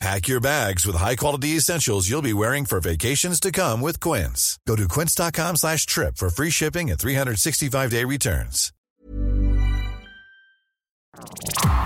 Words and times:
Pack 0.00 0.28
your 0.28 0.40
bags 0.40 0.86
with 0.86 0.96
high-quality 0.96 1.50
essentials 1.56 2.08
you'll 2.08 2.22
be 2.22 2.32
wearing 2.32 2.64
for 2.64 2.80
vacations 2.80 3.38
to 3.38 3.52
come 3.52 3.82
with 3.82 4.00
Quince. 4.00 4.58
Go 4.66 4.74
to 4.74 4.88
quince.com 4.88 5.56
slash 5.56 5.84
trip 5.84 6.16
for 6.16 6.30
free 6.30 6.48
shipping 6.48 6.90
and 6.90 6.98
365-day 6.98 8.04
returns. 8.04 8.72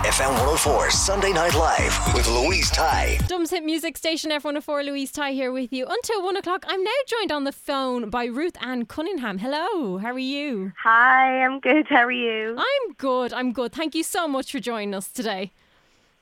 FM 0.04 0.30
104 0.30 0.90
Sunday 0.92 1.32
Night 1.32 1.54
Live 1.56 2.14
with 2.14 2.28
Louise 2.28 2.70
Ty. 2.70 3.18
Dublin's 3.26 3.50
Hit 3.50 3.64
Music 3.64 3.96
Station 3.96 4.30
F104, 4.30 4.84
Louise 4.84 5.10
Ty 5.10 5.32
here 5.32 5.50
with 5.50 5.72
you 5.72 5.84
until 5.88 6.22
one 6.22 6.36
o'clock. 6.36 6.64
I'm 6.68 6.84
now 6.84 6.90
joined 7.08 7.32
on 7.32 7.42
the 7.42 7.50
phone 7.50 8.10
by 8.10 8.26
Ruth-Anne 8.26 8.86
Cunningham. 8.86 9.38
Hello, 9.38 9.98
how 9.98 10.12
are 10.12 10.18
you? 10.20 10.72
Hi, 10.84 11.42
I'm 11.42 11.58
good. 11.58 11.86
How 11.88 12.04
are 12.04 12.12
you? 12.12 12.54
I'm 12.56 12.92
good, 12.96 13.32
I'm 13.32 13.52
good. 13.52 13.72
Thank 13.72 13.96
you 13.96 14.04
so 14.04 14.28
much 14.28 14.52
for 14.52 14.60
joining 14.60 14.94
us 14.94 15.08
today. 15.08 15.50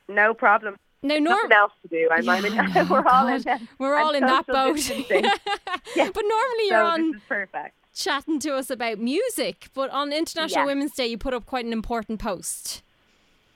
No 0.09 0.33
problem. 0.33 0.77
Now, 1.03 1.17
Nothing 1.17 1.53
else 1.53 1.73
to 1.83 1.89
do. 1.89 2.09
I'm, 2.13 2.29
I'm 2.29 2.45
in, 2.45 2.53
Yeah, 2.55 2.89
we're 2.91 3.05
all 3.07 3.27
in. 3.27 3.43
God, 3.43 3.61
we're 3.79 3.97
all 3.97 4.15
in 4.15 4.25
that 4.25 4.47
boat. 4.47 4.77
distancing. 4.77 5.25
But 5.97 6.23
normally 6.25 6.67
you're 6.69 6.83
on 6.83 7.21
perfect. 7.29 7.75
chatting 7.95 8.39
to 8.41 8.55
us 8.55 8.71
about 8.71 8.99
music, 8.99 9.69
but 9.75 9.91
on 9.91 10.13
International 10.13 10.63
Yeah. 10.63 10.67
Women's 10.67 10.93
Day 10.93 11.09
you 11.09 11.19
put 11.19 11.35
up 11.35 11.45
quite 11.47 11.65
an 11.65 11.73
important 11.73 12.21
post. 12.21 12.83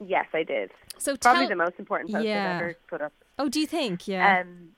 Yes, 0.05 0.27
I 0.35 0.43
did. 0.43 0.73
So 0.99 1.17
Probably 1.17 1.43
tell- 1.43 1.51
the 1.51 1.57
most 1.57 1.75
important 1.79 2.13
post 2.13 2.25
Yeah. 2.27 2.57
I've 2.57 2.63
ever 2.63 2.75
put 2.89 3.01
up. 3.01 3.13
Oh, 3.39 3.49
do 3.49 3.61
you 3.61 3.67
think? 3.67 4.09
Yeah. 4.09 4.41
Um, 4.41 4.71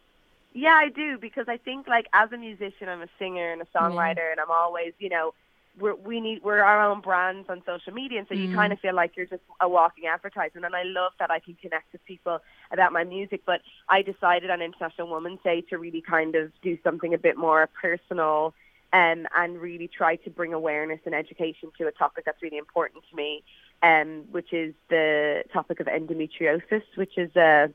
yeah, 0.52 0.74
I 0.74 0.88
do 0.90 1.16
because 1.18 1.46
I 1.48 1.56
think 1.56 1.86
like 1.88 2.06
as 2.12 2.32
a 2.32 2.36
musician, 2.36 2.88
I'm 2.88 3.02
a 3.02 3.08
singer 3.18 3.52
and 3.52 3.62
a 3.62 3.66
songwriter, 3.66 4.30
and 4.30 4.40
I'm 4.40 4.50
always, 4.50 4.92
you 4.98 5.08
know, 5.08 5.32
we're, 5.80 5.94
we 5.94 6.20
need 6.20 6.42
we're 6.42 6.60
our 6.60 6.80
own 6.88 7.00
brands 7.00 7.48
on 7.48 7.62
social 7.64 7.92
media, 7.92 8.18
and 8.18 8.28
so 8.28 8.34
you 8.34 8.48
Mm. 8.48 8.54
kind 8.54 8.72
of 8.72 8.80
feel 8.80 8.94
like 8.94 9.16
you're 9.16 9.26
just 9.26 9.42
a 9.60 9.68
walking 9.68 10.06
advertisement. 10.06 10.64
And 10.66 10.74
I 10.74 10.82
love 10.84 11.12
that 11.18 11.30
I 11.30 11.38
can 11.38 11.54
connect 11.54 11.92
with 11.92 12.04
people 12.04 12.38
about 12.70 12.92
my 12.92 13.04
music. 13.04 13.42
But 13.46 13.60
I 13.88 14.02
decided 14.02 14.50
on 14.50 14.60
International 14.62 15.08
Women's 15.08 15.40
Day 15.42 15.60
to 15.70 15.78
really 15.78 16.00
kind 16.02 16.34
of 16.34 16.52
do 16.62 16.78
something 16.84 17.14
a 17.14 17.18
bit 17.18 17.36
more 17.36 17.68
personal. 17.80 18.54
Um, 18.90 19.26
and 19.36 19.60
really 19.60 19.86
try 19.86 20.16
to 20.16 20.30
bring 20.30 20.54
awareness 20.54 21.00
and 21.04 21.14
education 21.14 21.70
to 21.76 21.88
a 21.88 21.92
topic 21.92 22.24
that's 22.24 22.40
really 22.40 22.56
important 22.56 23.04
to 23.10 23.16
me, 23.16 23.44
um, 23.82 24.24
which 24.30 24.54
is 24.54 24.72
the 24.88 25.44
topic 25.52 25.78
of 25.80 25.86
endometriosis, 25.88 26.82
which 26.94 27.18
is 27.18 27.36
a 27.36 27.70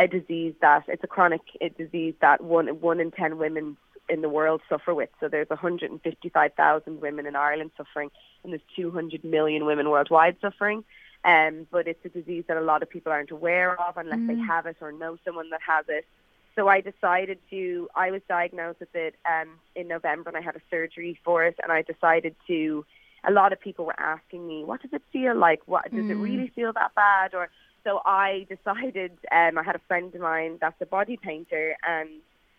a 0.00 0.08
disease 0.08 0.54
that 0.60 0.82
it's 0.88 1.04
a 1.04 1.06
chronic 1.06 1.42
uh, 1.62 1.68
disease 1.78 2.14
that 2.20 2.42
one 2.42 2.66
one 2.80 2.98
in 2.98 3.12
ten 3.12 3.38
women 3.38 3.76
in 4.08 4.22
the 4.22 4.28
world 4.28 4.60
suffer 4.68 4.94
with. 4.94 5.10
So 5.20 5.28
there's 5.28 5.48
155,000 5.48 7.00
women 7.00 7.26
in 7.26 7.36
Ireland 7.36 7.70
suffering, 7.76 8.10
and 8.42 8.52
there's 8.52 8.62
200 8.76 9.24
million 9.24 9.64
women 9.64 9.90
worldwide 9.90 10.36
suffering. 10.40 10.84
Um, 11.24 11.66
but 11.70 11.88
it's 11.88 12.04
a 12.04 12.08
disease 12.08 12.44
that 12.48 12.56
a 12.56 12.60
lot 12.60 12.82
of 12.82 12.88
people 12.88 13.10
aren't 13.10 13.32
aware 13.32 13.80
of 13.80 13.96
unless 13.96 14.20
they 14.26 14.36
have 14.36 14.66
it 14.66 14.76
or 14.80 14.92
know 14.92 15.18
someone 15.24 15.50
that 15.50 15.60
has 15.66 15.84
it. 15.88 16.06
So 16.54 16.68
I 16.68 16.80
decided 16.80 17.38
to. 17.50 17.88
I 17.94 18.10
was 18.10 18.20
diagnosed 18.28 18.80
with 18.80 18.94
it 18.94 19.14
um, 19.28 19.48
in 19.76 19.86
November, 19.86 20.30
and 20.30 20.36
I 20.36 20.40
had 20.40 20.56
a 20.56 20.60
surgery 20.70 21.18
for 21.24 21.44
it. 21.44 21.56
And 21.62 21.70
I 21.70 21.82
decided 21.82 22.34
to. 22.48 22.84
A 23.24 23.32
lot 23.32 23.52
of 23.52 23.60
people 23.60 23.84
were 23.84 23.98
asking 23.98 24.46
me, 24.46 24.64
"What 24.64 24.82
does 24.82 24.92
it 24.92 25.02
feel 25.12 25.36
like? 25.36 25.60
What 25.66 25.92
does 25.92 26.08
it 26.10 26.14
really 26.14 26.48
feel 26.48 26.72
that 26.72 26.94
bad?" 26.94 27.34
Or 27.34 27.48
so 27.84 28.00
I 28.04 28.46
decided. 28.56 29.12
Um, 29.30 29.58
I 29.58 29.62
had 29.62 29.76
a 29.76 29.80
friend 29.86 30.12
of 30.12 30.20
mine 30.20 30.58
that's 30.60 30.80
a 30.80 30.86
body 30.86 31.16
painter, 31.16 31.76
and 31.86 32.08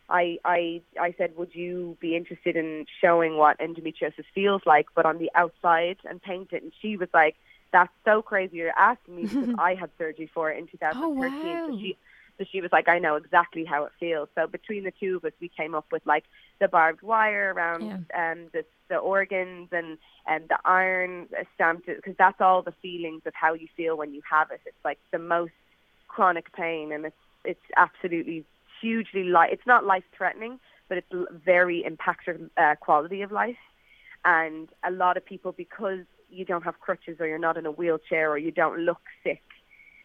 I 0.09 0.39
I 0.43 0.81
I 0.99 1.13
said, 1.17 1.37
"Would 1.37 1.53
you 1.53 1.97
be 1.99 2.15
interested 2.15 2.55
in 2.55 2.85
showing 3.01 3.37
what 3.37 3.59
endometriosis 3.59 4.25
feels 4.33 4.61
like, 4.65 4.87
but 4.95 5.05
on 5.05 5.17
the 5.17 5.31
outside 5.35 5.97
and 6.05 6.21
paint 6.21 6.49
it?" 6.51 6.63
And 6.63 6.71
she 6.81 6.97
was 6.97 7.09
like, 7.13 7.35
"That's 7.71 7.91
so 8.05 8.21
crazy. 8.21 8.57
You're 8.57 8.77
asking 8.77 9.15
me 9.15 9.27
because 9.27 9.55
I 9.59 9.75
had 9.75 9.89
surgery 9.97 10.29
for 10.33 10.51
it 10.51 10.57
in 10.57 10.67
2013." 10.67 11.51
wow. 11.51 11.61
So 11.67 11.79
she 11.81 11.97
so 12.39 12.45
she 12.49 12.61
was 12.61 12.71
like, 12.71 12.87
I 12.87 12.99
know 12.99 13.15
exactly 13.15 13.65
how 13.65 13.83
it 13.83 13.91
feels. 13.99 14.29
So 14.33 14.47
between 14.47 14.85
the 14.85 14.93
two 14.97 15.17
of 15.17 15.25
us, 15.25 15.33
we 15.41 15.49
came 15.49 15.75
up 15.75 15.85
with 15.91 16.01
like 16.05 16.23
the 16.59 16.69
barbed 16.69 17.01
wire 17.01 17.53
around 17.55 17.83
um, 18.15 18.47
the, 18.53 18.63
the 18.87 18.95
organs 18.95 19.67
and 19.71 19.97
and 20.25 20.47
the 20.47 20.57
iron 20.63 21.27
stamped 21.55 21.85
because 21.85 22.15
that's 22.17 22.39
all 22.39 22.61
the 22.61 22.73
feelings 22.81 23.23
of 23.25 23.33
how 23.35 23.53
you 23.53 23.67
feel 23.75 23.97
when 23.97 24.13
you 24.13 24.21
have 24.29 24.51
it. 24.51 24.61
It's 24.65 24.85
like 24.85 24.99
the 25.11 25.19
most 25.19 25.51
chronic 26.07 26.53
pain, 26.53 26.93
and 26.93 27.05
it's 27.05 27.15
it's 27.43 27.59
absolutely 27.75 28.45
hugely 28.81 29.23
li- 29.23 29.49
It's 29.51 29.65
not 29.65 29.85
life 29.85 30.03
threatening, 30.15 30.59
but 30.87 30.97
it's 30.97 31.07
very 31.45 31.83
impactful 31.87 32.49
uh, 32.57 32.75
quality 32.79 33.21
of 33.21 33.31
life. 33.31 33.57
And 34.25 34.69
a 34.83 34.91
lot 34.91 35.17
of 35.17 35.25
people, 35.25 35.51
because 35.51 35.99
you 36.29 36.45
don't 36.45 36.63
have 36.63 36.79
crutches 36.79 37.17
or 37.19 37.27
you're 37.27 37.37
not 37.39 37.57
in 37.57 37.65
a 37.65 37.71
wheelchair 37.71 38.29
or 38.29 38.37
you 38.37 38.51
don't 38.51 38.79
look 38.79 39.01
sick, 39.23 39.43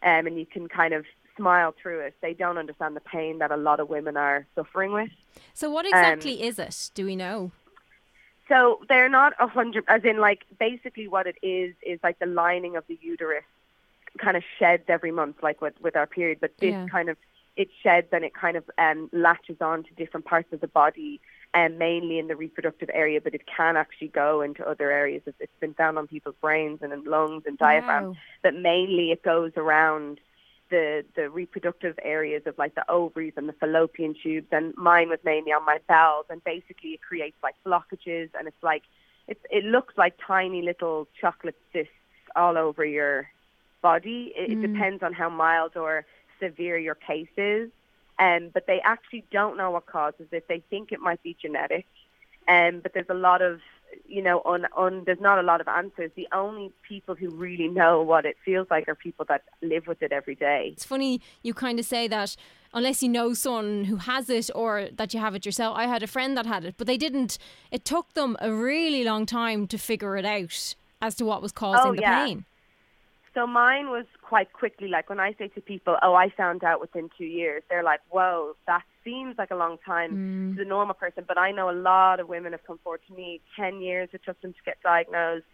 um, 0.02 0.26
and 0.26 0.38
you 0.38 0.46
can 0.46 0.68
kind 0.68 0.94
of 0.94 1.04
smile 1.36 1.74
through 1.80 2.00
it, 2.00 2.14
they 2.22 2.32
don't 2.32 2.58
understand 2.58 2.94
the 2.94 3.00
pain 3.00 3.38
that 3.38 3.50
a 3.50 3.56
lot 3.56 3.80
of 3.80 3.88
women 3.88 4.16
are 4.16 4.46
suffering 4.54 4.92
with. 4.92 5.10
so 5.52 5.68
what 5.70 5.84
um, 5.84 5.90
exactly 5.90 6.42
is 6.42 6.58
it? 6.58 6.90
Do 6.94 7.04
we 7.04 7.16
know? 7.16 7.50
So 8.48 8.80
they're 8.88 9.08
not 9.08 9.32
a 9.40 9.46
hundred, 9.46 9.84
as 9.88 10.04
in 10.04 10.18
like 10.18 10.42
basically 10.60 11.08
what 11.08 11.26
it 11.26 11.36
is 11.42 11.74
is 11.84 11.98
like 12.02 12.18
the 12.18 12.26
lining 12.26 12.76
of 12.76 12.84
the 12.86 12.98
uterus 13.02 13.44
kind 14.18 14.36
of 14.36 14.44
sheds 14.58 14.84
every 14.88 15.10
month, 15.10 15.36
like 15.42 15.60
with 15.60 15.74
with 15.80 15.96
our 15.96 16.06
period. 16.06 16.38
But 16.40 16.52
this 16.60 16.72
Yeah. 16.72 16.86
kind 16.88 17.08
of 17.08 17.16
it 17.56 17.68
sheds 17.82 18.08
and 18.12 18.24
it 18.24 18.34
kind 18.34 18.56
of 18.56 18.64
um, 18.78 19.08
latches 19.12 19.56
on 19.60 19.84
to 19.84 19.94
different 19.94 20.26
parts 20.26 20.52
of 20.52 20.60
the 20.60 20.68
body, 20.68 21.20
and 21.52 21.78
mainly 21.78 22.18
in 22.18 22.26
the 22.26 22.36
reproductive 22.36 22.90
area. 22.92 23.20
But 23.20 23.34
it 23.34 23.42
can 23.46 23.76
actually 23.76 24.08
go 24.08 24.40
into 24.40 24.66
other 24.68 24.90
areas. 24.90 25.22
It's, 25.26 25.36
it's 25.40 25.60
been 25.60 25.74
found 25.74 25.98
on 25.98 26.06
people's 26.06 26.34
brains 26.40 26.80
and 26.82 26.92
in 26.92 27.04
lungs 27.04 27.44
and 27.46 27.56
diaphragm. 27.56 28.04
Wow. 28.04 28.16
But 28.42 28.54
mainly 28.54 29.10
it 29.12 29.22
goes 29.22 29.52
around 29.56 30.20
the 30.70 31.04
the 31.14 31.28
reproductive 31.28 31.98
areas 32.02 32.42
of 32.46 32.56
like 32.56 32.74
the 32.74 32.90
ovaries 32.90 33.34
and 33.36 33.48
the 33.48 33.52
fallopian 33.52 34.14
tubes 34.20 34.46
and 34.50 34.74
mine 34.76 35.10
was 35.10 35.18
mainly 35.22 35.52
on 35.52 35.62
my 35.66 35.78
bowels 35.86 36.24
and 36.30 36.42
basically 36.42 36.90
it 36.90 37.02
creates 37.02 37.36
like 37.42 37.54
blockages 37.66 38.30
and 38.36 38.48
it's 38.48 38.62
like 38.62 38.82
it 39.28 39.38
it 39.50 39.62
looks 39.64 39.92
like 39.98 40.14
tiny 40.26 40.62
little 40.62 41.06
chocolate 41.20 41.56
cysts 41.70 41.92
all 42.34 42.56
over 42.56 42.84
your 42.84 43.28
body. 43.84 44.32
It, 44.36 44.52
it 44.52 44.60
depends 44.62 45.02
on 45.02 45.12
how 45.12 45.28
mild 45.28 45.76
or 45.76 46.04
severe 46.40 46.78
your 46.78 46.94
case 46.94 47.28
is. 47.36 47.70
Um, 48.18 48.50
but 48.54 48.66
they 48.66 48.80
actually 48.80 49.24
don't 49.32 49.56
know 49.56 49.72
what 49.72 49.86
causes 49.86 50.26
it. 50.30 50.46
They 50.48 50.62
think 50.70 50.92
it 50.92 51.00
might 51.00 51.22
be 51.22 51.36
genetic. 51.40 51.86
Um, 52.46 52.80
but 52.80 52.94
there's 52.94 53.08
a 53.08 53.14
lot 53.14 53.42
of, 53.42 53.60
you 54.06 54.22
know, 54.22 54.38
on, 54.44 54.66
on, 54.76 55.04
there's 55.04 55.20
not 55.20 55.38
a 55.38 55.42
lot 55.42 55.60
of 55.60 55.66
answers. 55.66 56.10
The 56.14 56.28
only 56.32 56.70
people 56.86 57.14
who 57.14 57.30
really 57.30 57.68
know 57.68 58.02
what 58.02 58.24
it 58.24 58.36
feels 58.44 58.68
like 58.70 58.88
are 58.88 58.94
people 58.94 59.24
that 59.28 59.42
live 59.62 59.86
with 59.86 60.02
it 60.02 60.12
every 60.12 60.34
day. 60.34 60.70
It's 60.74 60.84
funny 60.84 61.20
you 61.42 61.54
kind 61.54 61.78
of 61.80 61.86
say 61.86 62.06
that 62.08 62.36
unless 62.72 63.02
you 63.02 63.08
know 63.08 63.32
someone 63.34 63.84
who 63.84 63.96
has 63.96 64.28
it 64.28 64.50
or 64.54 64.88
that 64.92 65.14
you 65.14 65.20
have 65.20 65.34
it 65.34 65.46
yourself. 65.46 65.76
I 65.76 65.86
had 65.86 66.02
a 66.02 66.06
friend 66.06 66.36
that 66.36 66.44
had 66.44 66.64
it, 66.64 66.74
but 66.76 66.86
they 66.86 66.96
didn't. 66.96 67.38
It 67.70 67.84
took 67.84 68.12
them 68.14 68.36
a 68.40 68.52
really 68.52 69.04
long 69.04 69.26
time 69.26 69.66
to 69.68 69.78
figure 69.78 70.16
it 70.16 70.24
out 70.24 70.74
as 71.00 71.14
to 71.16 71.24
what 71.24 71.40
was 71.40 71.52
causing 71.52 71.92
Oh, 71.92 71.94
the 71.94 72.02
yeah. 72.02 72.26
pain. 72.26 72.44
So 73.32 73.46
mine 73.46 73.90
was 73.90 74.06
quite 74.24 74.52
quickly. 74.52 74.88
Like 74.88 75.08
when 75.08 75.20
I 75.20 75.34
say 75.38 75.48
to 75.48 75.60
people, 75.60 75.96
"Oh, 76.02 76.14
I 76.14 76.30
found 76.30 76.64
out 76.64 76.80
within 76.80 77.10
two 77.16 77.26
years," 77.26 77.62
they're 77.68 77.82
like, 77.82 78.00
"Whoa, 78.08 78.56
that 78.66 78.82
seems 79.04 79.36
like 79.38 79.50
a 79.50 79.56
long 79.56 79.78
time 79.78 80.18
to 80.52 80.58
the 80.58 80.64
normal 80.64 80.94
person." 80.94 81.24
But 81.26 81.38
I 81.38 81.50
know 81.52 81.70
a 81.70 81.80
lot 81.92 82.20
of 82.20 82.28
women 82.28 82.52
have 82.52 82.66
come 82.66 82.78
forward 82.78 83.02
to 83.08 83.14
me. 83.14 83.40
Ten 83.54 83.80
years 83.80 84.08
it 84.12 84.22
took 84.24 84.40
them 84.40 84.52
to 84.52 84.62
get 84.64 84.82
diagnosed. 84.82 85.46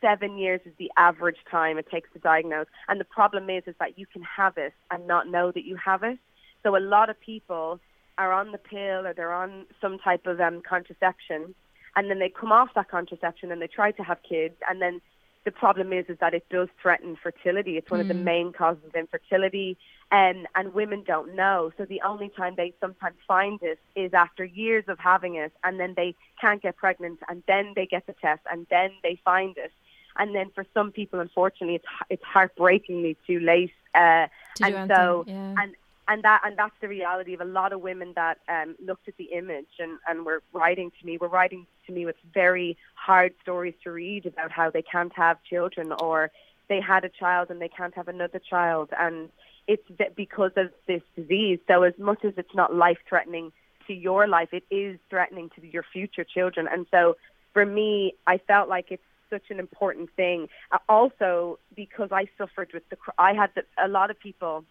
Seven 0.00 0.38
years 0.38 0.60
is 0.64 0.72
the 0.78 0.90
average 0.96 1.38
time 1.50 1.78
it 1.78 1.88
takes 1.90 2.12
to 2.12 2.18
diagnose. 2.18 2.66
And 2.88 3.00
the 3.00 3.04
problem 3.04 3.48
is, 3.48 3.62
is 3.66 3.74
that 3.78 3.98
you 3.98 4.06
can 4.06 4.22
have 4.22 4.58
it 4.58 4.74
and 4.90 5.06
not 5.06 5.28
know 5.28 5.50
that 5.52 5.64
you 5.64 5.76
have 5.76 6.02
it. 6.02 6.18
So 6.62 6.76
a 6.76 6.80
lot 6.80 7.10
of 7.10 7.20
people 7.20 7.80
are 8.18 8.32
on 8.32 8.52
the 8.52 8.58
pill 8.58 9.06
or 9.06 9.12
they're 9.14 9.32
on 9.32 9.66
some 9.80 9.98
type 9.98 10.26
of 10.26 10.40
um, 10.40 10.62
contraception, 10.68 11.54
and 11.96 12.10
then 12.10 12.18
they 12.18 12.28
come 12.28 12.52
off 12.52 12.70
that 12.74 12.90
contraception 12.90 13.52
and 13.52 13.60
they 13.62 13.66
try 13.66 13.90
to 13.92 14.02
have 14.02 14.18
kids, 14.22 14.56
and 14.68 14.80
then 14.80 15.00
the 15.44 15.50
problem 15.50 15.92
is 15.92 16.06
is 16.08 16.18
that 16.20 16.34
it 16.34 16.46
does 16.50 16.68
threaten 16.80 17.16
fertility. 17.22 17.76
It's 17.76 17.90
one 17.90 18.00
of 18.00 18.08
the 18.08 18.14
main 18.14 18.52
causes 18.52 18.82
of 18.86 18.94
infertility, 18.94 19.76
and 20.10 20.46
and 20.54 20.72
women 20.72 21.04
don't 21.06 21.36
know. 21.36 21.70
So 21.76 21.84
the 21.84 22.00
only 22.02 22.30
time 22.30 22.54
they 22.56 22.72
sometimes 22.80 23.16
find 23.28 23.60
it 23.62 23.78
is 23.94 24.14
after 24.14 24.44
years 24.44 24.84
of 24.88 24.98
having 24.98 25.34
it, 25.36 25.52
and 25.62 25.78
then 25.78 25.94
they 25.96 26.14
can't 26.40 26.62
get 26.62 26.76
pregnant, 26.76 27.20
and 27.28 27.42
then 27.46 27.72
they 27.76 27.86
get 27.86 28.06
the 28.06 28.14
test, 28.14 28.42
and 28.50 28.66
then 28.70 28.90
they 29.02 29.20
find 29.24 29.56
it, 29.58 29.72
and 30.16 30.34
then 30.34 30.50
for 30.54 30.64
some 30.72 30.92
people, 30.92 31.20
unfortunately, 31.20 31.76
it's 31.76 31.84
it's 32.08 32.24
heartbreakingly 32.24 33.16
too 33.26 33.40
late. 33.40 33.72
Uh, 33.94 34.26
and 34.62 34.90
so 34.94 35.24
yeah. 35.26 35.54
and 35.58 35.74
and 36.08 36.22
that 36.22 36.42
and 36.44 36.56
that's 36.56 36.74
the 36.80 36.88
reality 36.88 37.34
of 37.34 37.40
a 37.40 37.44
lot 37.44 37.72
of 37.72 37.80
women 37.80 38.12
that 38.14 38.38
um, 38.48 38.76
looked 38.84 39.08
at 39.08 39.16
the 39.16 39.24
image 39.24 39.78
and 39.78 39.98
and 40.08 40.24
were 40.24 40.42
writing 40.52 40.92
to 41.00 41.06
me. 41.06 41.16
Were 41.16 41.28
writing 41.28 41.66
to 41.86 41.92
me 41.92 42.06
with 42.06 42.16
very 42.32 42.76
hard 42.94 43.34
stories 43.42 43.74
to 43.84 43.90
read 43.90 44.26
about 44.26 44.50
how 44.50 44.70
they 44.70 44.82
can't 44.82 45.12
have 45.14 45.42
children 45.44 45.92
or 45.92 46.30
they 46.68 46.80
had 46.80 47.04
a 47.04 47.08
child 47.08 47.50
and 47.50 47.60
they 47.60 47.68
can't 47.68 47.94
have 47.94 48.08
another 48.08 48.38
child, 48.38 48.90
and 48.98 49.28
it's 49.66 49.84
because 50.14 50.52
of 50.56 50.70
this 50.86 51.02
disease. 51.16 51.58
So 51.68 51.82
as 51.82 51.94
much 51.98 52.24
as 52.24 52.34
it's 52.36 52.54
not 52.54 52.74
life 52.74 52.98
threatening 53.08 53.52
to 53.86 53.94
your 53.94 54.26
life, 54.26 54.48
it 54.52 54.64
is 54.70 54.98
threatening 55.10 55.50
to 55.56 55.66
your 55.66 55.84
future 55.92 56.24
children. 56.24 56.68
And 56.70 56.86
so 56.90 57.16
for 57.52 57.64
me, 57.64 58.14
I 58.26 58.38
felt 58.38 58.68
like 58.68 58.86
it's 58.90 59.02
such 59.30 59.50
an 59.50 59.58
important 59.58 60.10
thing. 60.16 60.48
Uh, 60.70 60.78
also 60.88 61.58
because 61.74 62.10
I 62.12 62.28
suffered 62.36 62.70
with 62.72 62.88
the, 62.90 62.96
I 63.18 63.32
had 63.32 63.50
the, 63.54 63.64
a 63.82 63.88
lot 63.88 64.10
of 64.10 64.18
people 64.18 64.64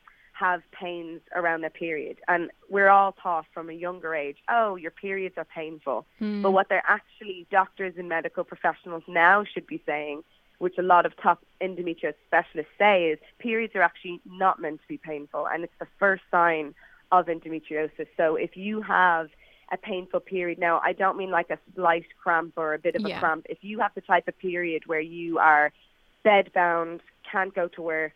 have 0.44 0.62
pains 0.72 1.22
around 1.40 1.62
their 1.62 1.70
period. 1.86 2.18
And 2.28 2.44
we're 2.70 2.90
all 2.90 3.14
taught 3.14 3.46
from 3.54 3.70
a 3.70 3.74
younger 3.74 4.14
age, 4.26 4.38
oh, 4.50 4.76
your 4.76 4.92
periods 4.92 5.36
are 5.38 5.48
painful. 5.62 6.06
Hmm. 6.20 6.42
But 6.44 6.52
what 6.52 6.68
they're 6.70 6.90
actually, 6.98 7.48
doctors 7.50 7.94
and 7.98 8.10
medical 8.10 8.44
professionals 8.44 9.04
now 9.08 9.46
should 9.52 9.68
be 9.68 9.82
saying, 9.86 10.24
which 10.64 10.78
a 10.78 10.82
lot 10.82 11.06
of 11.06 11.12
top 11.26 11.40
endometriosis 11.62 12.16
specialists 12.28 12.74
say, 12.78 12.96
is 13.12 13.20
periods 13.40 13.74
are 13.76 13.82
actually 13.82 14.20
not 14.26 14.60
meant 14.60 14.82
to 14.82 14.88
be 14.88 14.98
painful. 14.98 15.48
And 15.48 15.64
it's 15.64 15.80
the 15.80 15.88
first 15.98 16.24
sign 16.30 16.76
of 17.12 17.28
endometriosis. 17.28 18.08
So 18.18 18.36
if 18.36 18.58
you 18.58 18.82
have 18.82 19.30
a 19.72 19.78
painful 19.78 20.20
period, 20.20 20.60
now 20.60 20.82
I 20.84 20.92
don't 20.92 21.18
mean 21.18 21.32
like 21.32 21.50
a 21.52 21.60
slight 21.76 22.06
cramp 22.22 22.54
or 22.58 22.74
a 22.74 22.80
bit 22.80 22.96
of 22.96 23.02
Yeah. 23.08 23.18
a 23.18 23.20
cramp. 23.22 23.46
If 23.50 23.60
you 23.62 23.80
have 23.80 23.94
the 23.96 24.02
type 24.02 24.28
of 24.28 24.38
period 24.40 24.82
where 24.88 25.06
you 25.18 25.40
are 25.40 25.72
bedbound, 26.26 27.00
can't 27.32 27.54
go 27.54 27.68
to 27.70 27.82
work, 27.82 28.14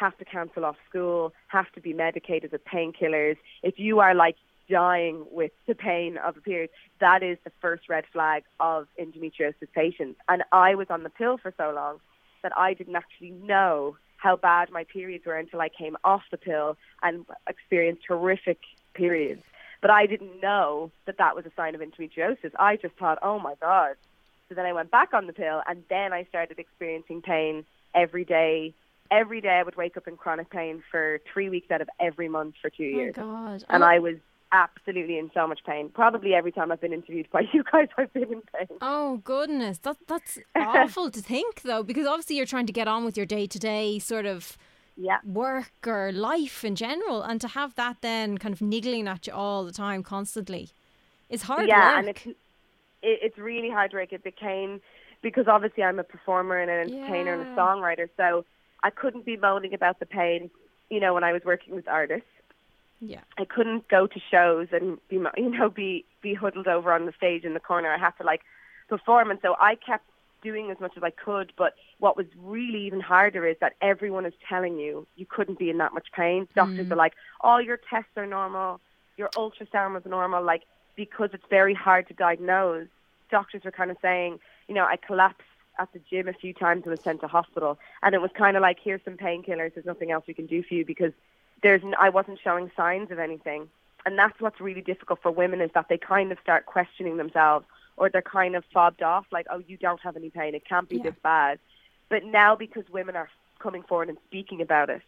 have 0.00 0.16
to 0.18 0.24
cancel 0.24 0.64
off 0.64 0.76
school, 0.88 1.32
have 1.48 1.70
to 1.72 1.80
be 1.80 1.92
medicated 1.92 2.50
with 2.50 2.64
painkillers, 2.64 3.36
if 3.62 3.78
you 3.78 4.00
are 4.00 4.14
like 4.14 4.36
dying 4.68 5.26
with 5.30 5.52
the 5.66 5.74
pain 5.74 6.16
of 6.16 6.36
a 6.36 6.40
period, 6.40 6.70
that 7.00 7.22
is 7.22 7.36
the 7.44 7.52
first 7.60 7.88
red 7.88 8.04
flag 8.12 8.44
of 8.60 8.86
endometriosis 8.98 9.70
patients. 9.74 10.18
And 10.28 10.42
I 10.52 10.74
was 10.74 10.86
on 10.90 11.02
the 11.02 11.10
pill 11.10 11.36
for 11.36 11.52
so 11.56 11.70
long 11.74 11.98
that 12.42 12.56
I 12.56 12.72
didn't 12.74 12.96
actually 12.96 13.32
know 13.32 13.96
how 14.16 14.36
bad 14.36 14.70
my 14.70 14.84
periods 14.84 15.26
were 15.26 15.36
until 15.36 15.60
I 15.60 15.68
came 15.68 15.96
off 16.04 16.22
the 16.30 16.38
pill 16.38 16.76
and 17.02 17.26
experienced 17.48 18.02
horrific 18.08 18.60
periods. 18.94 19.42
But 19.82 19.90
I 19.90 20.06
didn't 20.06 20.40
know 20.40 20.90
that 21.06 21.18
that 21.18 21.34
was 21.34 21.46
a 21.46 21.52
sign 21.56 21.74
of 21.74 21.80
endometriosis. 21.80 22.52
I 22.58 22.76
just 22.76 22.94
thought, 22.96 23.18
oh 23.22 23.38
my 23.38 23.54
God. 23.60 23.96
So 24.48 24.54
then 24.54 24.66
I 24.66 24.72
went 24.72 24.90
back 24.90 25.14
on 25.14 25.26
the 25.26 25.32
pill 25.32 25.62
and 25.66 25.84
then 25.88 26.12
I 26.12 26.24
started 26.24 26.58
experiencing 26.58 27.22
pain 27.22 27.64
every 27.94 28.24
day. 28.24 28.74
Every 29.10 29.40
day 29.40 29.58
I 29.58 29.62
would 29.62 29.76
wake 29.76 29.96
up 29.96 30.06
in 30.06 30.16
chronic 30.16 30.50
pain 30.50 30.82
for 30.90 31.20
three 31.32 31.48
weeks 31.48 31.70
out 31.70 31.80
of 31.80 31.88
every 31.98 32.28
month 32.28 32.54
for 32.62 32.70
two 32.70 32.84
Oh 32.84 32.96
years. 32.98 33.14
God. 33.14 33.64
And 33.68 33.82
Oh, 33.82 33.86
I 33.86 33.98
was 33.98 34.16
absolutely 34.52 35.18
in 35.18 35.30
so 35.34 35.46
much 35.46 35.60
pain. 35.64 35.90
Probably 35.90 36.34
every 36.34 36.52
time 36.52 36.70
I've 36.72 36.80
been 36.80 36.92
interviewed 36.92 37.28
by 37.32 37.42
you 37.52 37.64
guys, 37.72 37.88
I've 37.98 38.12
been 38.12 38.32
in 38.32 38.42
pain. 38.56 38.68
Oh 38.80 39.18
goodness, 39.18 39.78
that 39.78 39.96
that's 40.06 40.38
awful 40.56 41.10
to 41.10 41.20
think 41.20 41.62
though, 41.62 41.82
because 41.82 42.06
obviously 42.06 42.36
you're 42.36 42.46
trying 42.46 42.66
to 42.66 42.72
get 42.72 42.88
on 42.88 43.04
with 43.04 43.16
your 43.16 43.26
day 43.26 43.46
to 43.46 43.58
day 43.58 43.98
sort 43.98 44.26
of 44.26 44.56
Yeah. 44.96 45.18
work 45.24 45.72
or 45.86 46.12
life 46.12 46.64
in 46.64 46.74
general, 46.76 47.22
and 47.22 47.40
to 47.40 47.48
have 47.48 47.74
that 47.76 47.96
then 48.00 48.38
kind 48.38 48.52
of 48.54 48.60
niggling 48.60 49.08
at 49.08 49.26
you 49.26 49.32
all 49.32 49.64
the 49.64 49.72
time, 49.72 50.02
constantly, 50.02 50.70
is 51.28 51.42
hard 51.42 51.68
yeah, 51.68 51.88
work. 51.88 51.98
and 51.98 52.08
it's 52.08 52.26
it, 52.26 52.36
it's 53.02 53.38
really 53.38 53.70
hard 53.70 53.92
work. 53.92 54.12
It 54.12 54.22
became 54.22 54.80
because 55.22 55.46
obviously 55.48 55.82
I'm 55.82 55.98
a 55.98 56.04
performer 56.04 56.58
and 56.58 56.70
an 56.70 56.80
entertainer 56.90 57.32
and 57.34 57.42
a 57.42 57.60
songwriter, 57.60 58.08
so 58.16 58.44
I 58.82 58.90
couldn't 58.90 59.24
be 59.24 59.36
moaning 59.36 59.74
about 59.74 60.00
the 60.00 60.06
pain. 60.06 60.50
You 60.88 61.00
know, 61.00 61.14
when 61.14 61.24
I 61.24 61.32
was 61.32 61.42
working 61.44 61.74
with 61.74 61.86
artists, 61.88 62.26
yeah, 63.00 63.20
I 63.38 63.44
couldn't 63.44 63.88
go 63.88 64.06
to 64.06 64.20
shows 64.30 64.68
and 64.72 64.98
be 65.08 65.16
you 65.36 65.50
know 65.50 65.70
be 65.70 66.04
be 66.20 66.34
huddled 66.34 66.66
over 66.66 66.92
on 66.92 67.06
the 67.06 67.12
stage 67.16 67.44
in 67.44 67.54
the 67.54 67.60
corner. 67.60 67.90
I 67.90 67.98
had 67.98 68.12
to 68.18 68.24
like 68.24 68.42
perform, 68.88 69.30
and 69.30 69.38
so 69.42 69.56
I 69.60 69.74
kept 69.74 70.04
doing 70.42 70.70
as 70.70 70.80
much 70.80 70.92
as 70.96 71.02
I 71.02 71.10
could. 71.10 71.52
But 71.56 71.74
what 71.98 72.16
was 72.16 72.26
really 72.38 72.86
even 72.86 73.00
harder 73.00 73.46
is 73.46 73.56
that 73.60 73.74
everyone 73.80 74.26
is 74.26 74.32
telling 74.48 74.78
you 74.78 75.06
you 75.16 75.26
couldn't 75.26 75.58
be 75.58 75.70
in 75.70 75.78
that 75.78 75.94
much 75.94 76.08
pain. 76.14 76.48
Doctors 76.54 76.86
mm. 76.86 76.90
are 76.90 76.96
like, 76.96 77.14
all 77.40 77.60
your 77.60 77.78
tests 77.88 78.10
are 78.16 78.26
normal, 78.26 78.80
your 79.16 79.28
ultrasound 79.30 79.94
was 79.94 80.04
normal, 80.06 80.42
like 80.42 80.62
because 80.96 81.30
it's 81.32 81.44
very 81.48 81.74
hard 81.74 82.08
to 82.08 82.14
diagnose. 82.14 82.88
Doctors 83.30 83.62
were 83.64 83.70
kind 83.70 83.90
of 83.90 83.96
saying, 84.02 84.40
you 84.68 84.74
know, 84.74 84.84
I 84.84 84.96
collapsed 84.96 85.42
at 85.80 85.92
the 85.92 85.98
gym 86.10 86.28
a 86.28 86.32
few 86.34 86.52
times 86.52 86.82
and 86.84 86.90
was 86.90 87.00
sent 87.00 87.20
to 87.22 87.26
hospital, 87.26 87.78
and 88.02 88.14
it 88.14 88.20
was 88.20 88.30
kind 88.34 88.56
of 88.56 88.60
like, 88.60 88.78
here's 88.82 89.00
some 89.04 89.16
painkillers. 89.16 89.74
There's 89.74 89.86
nothing 89.86 90.10
else 90.10 90.24
we 90.28 90.34
can 90.34 90.46
do 90.46 90.62
for 90.62 90.74
you 90.74 90.84
because 90.84 91.12
there's 91.62 91.82
n- 91.82 91.94
I 91.98 92.10
wasn't 92.10 92.38
showing 92.42 92.70
signs 92.76 93.10
of 93.10 93.18
anything. 93.18 93.68
And 94.06 94.18
that's 94.18 94.38
what's 94.40 94.60
really 94.60 94.80
difficult 94.82 95.20
for 95.22 95.30
women 95.30 95.60
is 95.60 95.70
that 95.74 95.88
they 95.88 95.98
kind 95.98 96.32
of 96.32 96.38
start 96.42 96.66
questioning 96.66 97.16
themselves 97.16 97.66
or 97.96 98.08
they're 98.08 98.22
kind 98.22 98.54
of 98.56 98.64
fobbed 98.72 99.02
off 99.02 99.26
like, 99.30 99.46
oh, 99.50 99.62
you 99.66 99.76
don't 99.76 100.00
have 100.00 100.16
any 100.16 100.30
pain. 100.30 100.54
It 100.54 100.64
can't 100.66 100.88
be 100.88 100.96
Yeah. 100.96 101.04
this 101.04 101.14
bad. 101.22 101.58
But 102.08 102.24
now 102.24 102.56
because 102.56 102.84
women 102.90 103.16
are 103.16 103.28
coming 103.58 103.82
forward 103.82 104.08
and 104.08 104.18
speaking 104.26 104.60
about 104.62 104.88
it, 104.90 105.02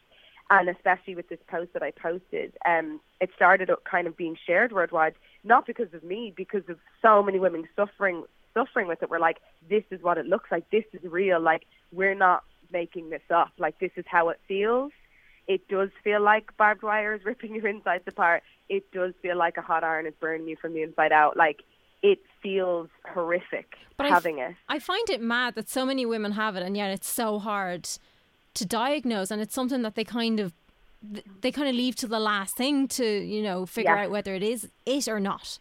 and 0.51 0.69
especially 0.69 1.15
with 1.15 1.29
this 1.29 1.39
post 1.47 1.73
that 1.73 1.83
I 1.83 1.91
posted, 1.91 2.53
um, 2.67 3.01
it 3.21 3.31
started 3.35 3.71
up 3.71 3.85
kind 3.85 4.07
of 4.07 4.17
being 4.17 4.37
shared 4.47 4.73
worldwide, 4.73 5.15
not 5.45 5.65
because 5.67 5.93
of 5.95 6.03
me, 6.05 6.33
because 6.37 6.69
of 6.69 6.79
so 7.01 7.23
many 7.23 7.39
women 7.39 7.67
suffering 7.75 8.25
suffering 8.55 8.87
with 8.89 9.03
it. 9.03 9.11
We're 9.11 9.19
like, 9.19 9.39
this 9.69 9.85
is 9.91 10.03
what 10.03 10.19
it 10.19 10.27
looks 10.27 10.51
like. 10.51 10.69
This 10.71 10.85
is 10.93 11.01
real. 11.11 11.41
Like, 11.41 11.65
we're 11.93 12.15
not 12.15 12.43
making 12.73 13.11
this 13.11 13.23
up. 13.35 13.51
Like, 13.59 13.79
this 13.79 13.91
is 13.97 14.05
how 14.09 14.29
it 14.31 14.41
feels. 14.49 14.93
It 15.49 15.67
does 15.69 15.91
feel 16.05 16.21
like 16.23 16.57
barbed 16.57 16.83
wire 16.83 17.15
is 17.15 17.25
ripping 17.25 17.55
your 17.55 17.67
insides 17.67 18.05
apart. 18.07 18.43
It 18.69 18.91
does 18.93 19.13
feel 19.23 19.37
like 19.37 19.57
a 19.57 19.63
hot 19.63 19.85
iron 19.85 20.07
is 20.07 20.15
burning 20.21 20.49
you 20.49 20.57
from 20.57 20.73
the 20.75 20.83
inside 20.83 21.13
out. 21.13 21.37
Like, 21.37 21.61
it 22.03 22.19
feels 22.43 22.89
horrific 23.15 23.75
But 23.97 24.07
I 24.07 24.09
f- 24.09 24.15
having 24.15 24.39
it. 24.39 24.57
I 24.69 24.79
find 24.81 25.09
it 25.11 25.21
mad 25.21 25.55
that 25.55 25.69
so 25.69 25.87
many 25.87 26.05
women 26.05 26.33
have 26.33 26.57
it, 26.57 26.63
and 26.63 26.77
yet 26.77 26.91
it's 26.91 27.09
so 27.09 27.39
hard 27.39 27.89
to 28.55 28.67
diagnose, 28.67 29.31
and 29.31 29.41
it's 29.41 29.55
something 29.55 29.83
that 29.83 29.95
they 29.95 30.05
kind 30.05 30.41
of 30.41 30.53
they 31.41 31.51
kind 31.51 31.69
of 31.69 31.75
leave 31.75 31.97
to 31.97 32.07
the 32.07 32.21
last 32.21 32.57
thing 32.57 32.87
to 32.87 33.05
you 33.05 33.43
know 33.43 33.67
figure 33.67 33.93
Yeah. 33.95 34.05
out 34.05 34.11
whether 34.11 34.35
it 34.35 34.43
is 34.43 34.69
it 34.87 35.07
or 35.09 35.19
not. 35.21 35.59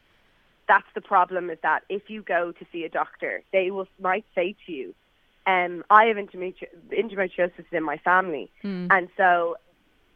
That's 0.67 0.87
the 0.95 1.01
problem 1.01 1.49
is 1.49 1.57
that 1.63 1.83
if 1.89 2.09
you 2.09 2.21
go 2.21 2.51
to 2.51 2.65
see 2.71 2.83
a 2.83 2.89
doctor, 2.89 3.43
they 3.51 3.71
will 3.71 3.87
might 3.99 4.25
say 4.35 4.55
to 4.65 4.71
you, 4.71 4.95
um, 5.47 5.83
I 5.89 6.05
have 6.05 6.17
endometri- 6.17 6.67
endometriosis 6.91 7.65
in 7.71 7.83
my 7.83 7.97
family. 7.97 8.51
And 8.91 9.09
so 9.17 9.57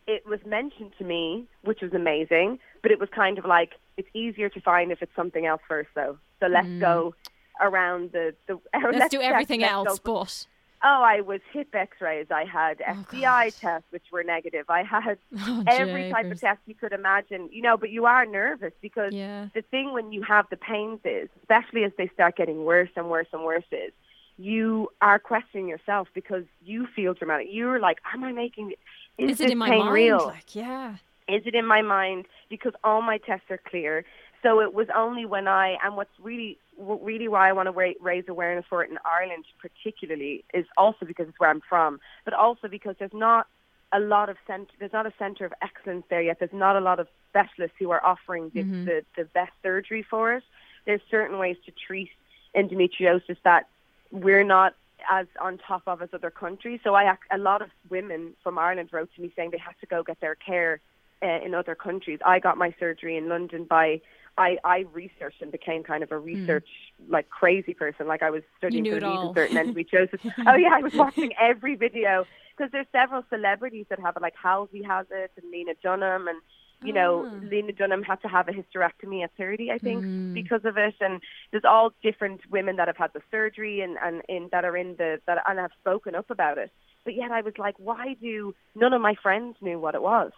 it 0.08 0.26
was 0.26 0.40
mentioned 0.46 0.92
to 1.00 1.04
me, 1.04 1.46
which 1.64 1.82
was 1.82 1.94
amazing, 1.94 2.60
but 2.82 2.92
it 2.92 3.00
was 3.00 3.10
kind 3.10 3.38
of 3.38 3.46
like, 3.46 3.74
it's 3.98 4.10
easier 4.14 4.50
to 4.50 4.62
find 4.62 4.92
if 4.92 5.02
it's 5.02 5.16
something 5.16 5.46
else 5.46 5.62
first, 5.68 5.90
though. 5.96 6.18
So 6.40 6.48
let's 6.48 6.68
go 6.80 7.16
around 7.60 8.12
the... 8.12 8.36
the 8.48 8.60
Let's, 8.92 9.10
do 9.10 9.22
everything 9.22 9.62
let's 9.62 9.74
else, 9.74 10.00
but 10.00 10.48
Oh, 10.88 11.02
I 11.02 11.22
was 11.22 11.42
hip 11.52 11.74
X-rays. 11.74 12.28
I 12.30 12.46
had 12.46 12.82
Oh, 12.88 12.94
FBI 13.12 13.22
God. 13.46 13.54
tests, 13.60 13.88
which 13.92 14.04
were 14.12 14.24
negative. 14.24 14.66
I 14.70 14.84
had 14.84 15.18
Oh, 15.40 15.64
every 15.66 16.12
type 16.12 16.30
of 16.32 16.40
test 16.40 16.60
you 16.68 16.76
could 16.76 16.92
imagine. 16.94 17.50
You 17.52 17.64
know, 17.64 17.76
but 17.76 17.90
you 17.90 18.06
are 18.06 18.24
nervous 18.26 18.72
because 18.82 19.12
Yeah. 19.12 19.48
the 19.56 19.64
thing 19.64 19.94
when 19.94 20.12
you 20.12 20.22
have 20.22 20.46
the 20.50 20.58
pains 20.58 21.00
is, 21.04 21.28
especially 21.42 21.84
as 21.86 21.92
they 21.98 22.08
start 22.10 22.36
getting 22.38 22.66
worse 22.66 22.90
and 22.96 23.10
worse 23.10 23.28
and 23.34 23.44
worse, 23.44 23.64
is 23.72 23.92
you 24.38 24.90
are 25.02 25.18
questioning 25.18 25.68
yourself 25.68 26.08
because 26.14 26.44
you 26.64 26.86
feel 26.96 27.14
dramatic. 27.16 27.48
You're 27.50 27.80
like, 27.80 27.98
am 28.14 28.24
I 28.24 28.32
making? 28.32 28.74
Is, 29.18 29.32
is 29.32 29.38
this 29.40 29.48
it 29.48 29.52
in 29.54 29.58
my 29.58 29.70
pain 29.70 29.80
mind? 29.80 29.94
real? 29.94 30.26
Like, 30.28 30.56
yeah. 30.56 30.98
is 31.28 31.42
it 31.48 31.56
in 31.56 31.66
my 31.66 31.82
mind 31.82 32.26
because 32.50 32.74
all 32.84 33.02
my 33.02 33.18
tests 33.18 33.50
are 33.50 33.58
clear 33.72 34.06
so 34.44 34.62
it 34.62 34.74
was 34.76 34.88
only 34.96 35.26
when 35.26 35.48
i 35.48 35.76
and 35.84 35.96
what's 35.98 36.12
really 36.20 36.56
really 36.78 37.28
why 37.28 37.50
i 37.50 37.54
want 37.54 37.68
to 37.68 37.72
ra- 37.72 38.00
raise 38.02 38.26
awareness 38.28 38.66
for 38.70 38.84
it 38.84 38.90
in 38.90 38.98
ireland 39.06 39.46
particularly 39.60 40.44
is 40.54 40.66
also 40.78 41.06
because 41.06 41.28
it's 41.28 41.40
where 41.40 41.50
i'm 41.50 41.62
from 41.68 42.00
but 42.24 42.34
also 42.34 42.68
because 42.68 42.96
there's 43.00 43.14
not 43.14 43.48
a 43.92 44.00
lot 44.00 44.30
of 44.30 44.38
cent- 44.48 44.72
there's 44.80 44.94
not 44.94 45.06
a 45.06 45.14
center 45.18 45.46
of 45.46 45.54
excellence 45.62 46.04
there 46.10 46.22
yet 46.22 46.38
there's 46.40 46.54
not 46.54 46.76
a 46.76 46.82
lot 46.82 47.00
of 47.00 47.08
specialists 47.30 47.76
who 47.80 47.92
are 47.92 48.04
offering 48.06 48.52
the, 48.54 48.64
the, 48.86 49.06
the 49.18 49.26
best 49.26 49.52
surgery 49.64 50.06
for 50.10 50.34
it 50.34 50.44
there's 50.86 51.02
certain 51.10 51.38
ways 51.38 51.58
to 51.66 51.72
treat 51.72 52.10
endometriosis 52.56 53.38
that 53.44 53.68
we're 54.12 54.44
not 54.44 54.76
as 55.10 55.28
on 55.42 55.58
top 55.58 55.84
of 55.88 56.02
as 56.02 56.10
other 56.14 56.32
countries. 56.32 56.80
So 56.84 56.96
I 56.96 57.16
a 57.32 57.38
lot 57.38 57.62
of 57.62 57.70
women 57.90 58.34
from 58.44 58.58
Ireland 58.58 58.90
wrote 58.92 59.10
to 59.16 59.22
me 59.22 59.32
saying 59.36 59.52
they 59.52 59.58
had 59.58 59.76
to 59.82 59.86
go 59.86 60.04
get 60.04 60.20
their 60.20 60.36
care 60.36 60.80
uh, 61.22 61.40
in 61.44 61.54
other 61.54 61.76
countries. 61.76 62.20
I 62.26 62.40
got 62.40 62.58
my 62.58 62.74
surgery 62.80 63.18
in 63.18 63.30
London 63.30 63.66
by 63.66 64.02
I, 64.38 64.58
I 64.64 64.86
researched 64.92 65.42
and 65.42 65.52
became 65.52 65.84
kind 65.84 66.04
of 66.04 66.12
a 66.12 66.18
research 66.20 66.68
like 67.10 67.30
crazy 67.30 67.74
person. 67.74 68.08
Like 68.08 68.22
I 68.22 68.30
was 68.32 68.44
studying 68.58 68.84
for 68.86 68.98
it 68.98 69.04
all. 69.04 69.34
certain 69.34 69.56
endometriosis. 69.58 70.20
oh 70.48 70.56
yeah, 70.56 70.70
I 70.74 70.82
was 70.82 70.94
watching 70.94 71.32
every 71.40 71.76
video 71.76 72.26
because 72.58 72.72
there's 72.72 72.88
several 72.92 73.24
celebrities 73.30 73.86
that 73.90 74.00
have 74.00 74.16
it. 74.18 74.22
Like 74.22 74.36
Halsey 74.42 74.84
has 74.84 75.06
it, 75.12 75.32
and 75.42 75.50
Lena 75.52 75.74
Dunham, 75.82 76.28
and 76.28 76.42
you 76.84 76.92
know, 76.94 77.26
Ah. 77.26 77.40
Lena 77.50 77.72
Dunham 77.72 78.04
had 78.04 78.22
to 78.24 78.28
have 78.28 78.50
a 78.50 78.52
hysterectomy 78.52 79.24
at 79.24 79.32
30, 79.38 79.72
I 79.72 79.78
think, 79.78 80.34
because 80.34 80.66
of 80.66 80.78
it. 80.78 80.94
And 81.00 81.22
there's 81.52 81.64
all 81.64 81.94
different 82.04 82.42
women 82.52 82.76
that 82.76 82.88
have 82.88 82.98
had 82.98 83.12
the 83.14 83.22
surgery 83.32 83.80
and 83.82 83.98
and 84.04 84.22
in 84.28 84.50
that 84.52 84.66
are 84.66 84.76
in 84.76 84.96
the 84.98 85.20
that 85.28 85.38
and 85.48 85.58
have 85.60 85.72
spoken 85.82 86.14
up 86.16 86.30
about 86.30 86.58
it. 86.58 86.72
But 87.06 87.16
yet 87.16 87.32
I 87.32 87.42
was 87.42 87.54
like, 87.58 87.76
why 87.78 88.16
do 88.22 88.54
none 88.76 88.92
of 88.92 89.02
my 89.02 89.16
friends 89.24 89.56
knew 89.62 89.80
what 89.80 89.96
it 89.96 90.02
was? 90.02 90.32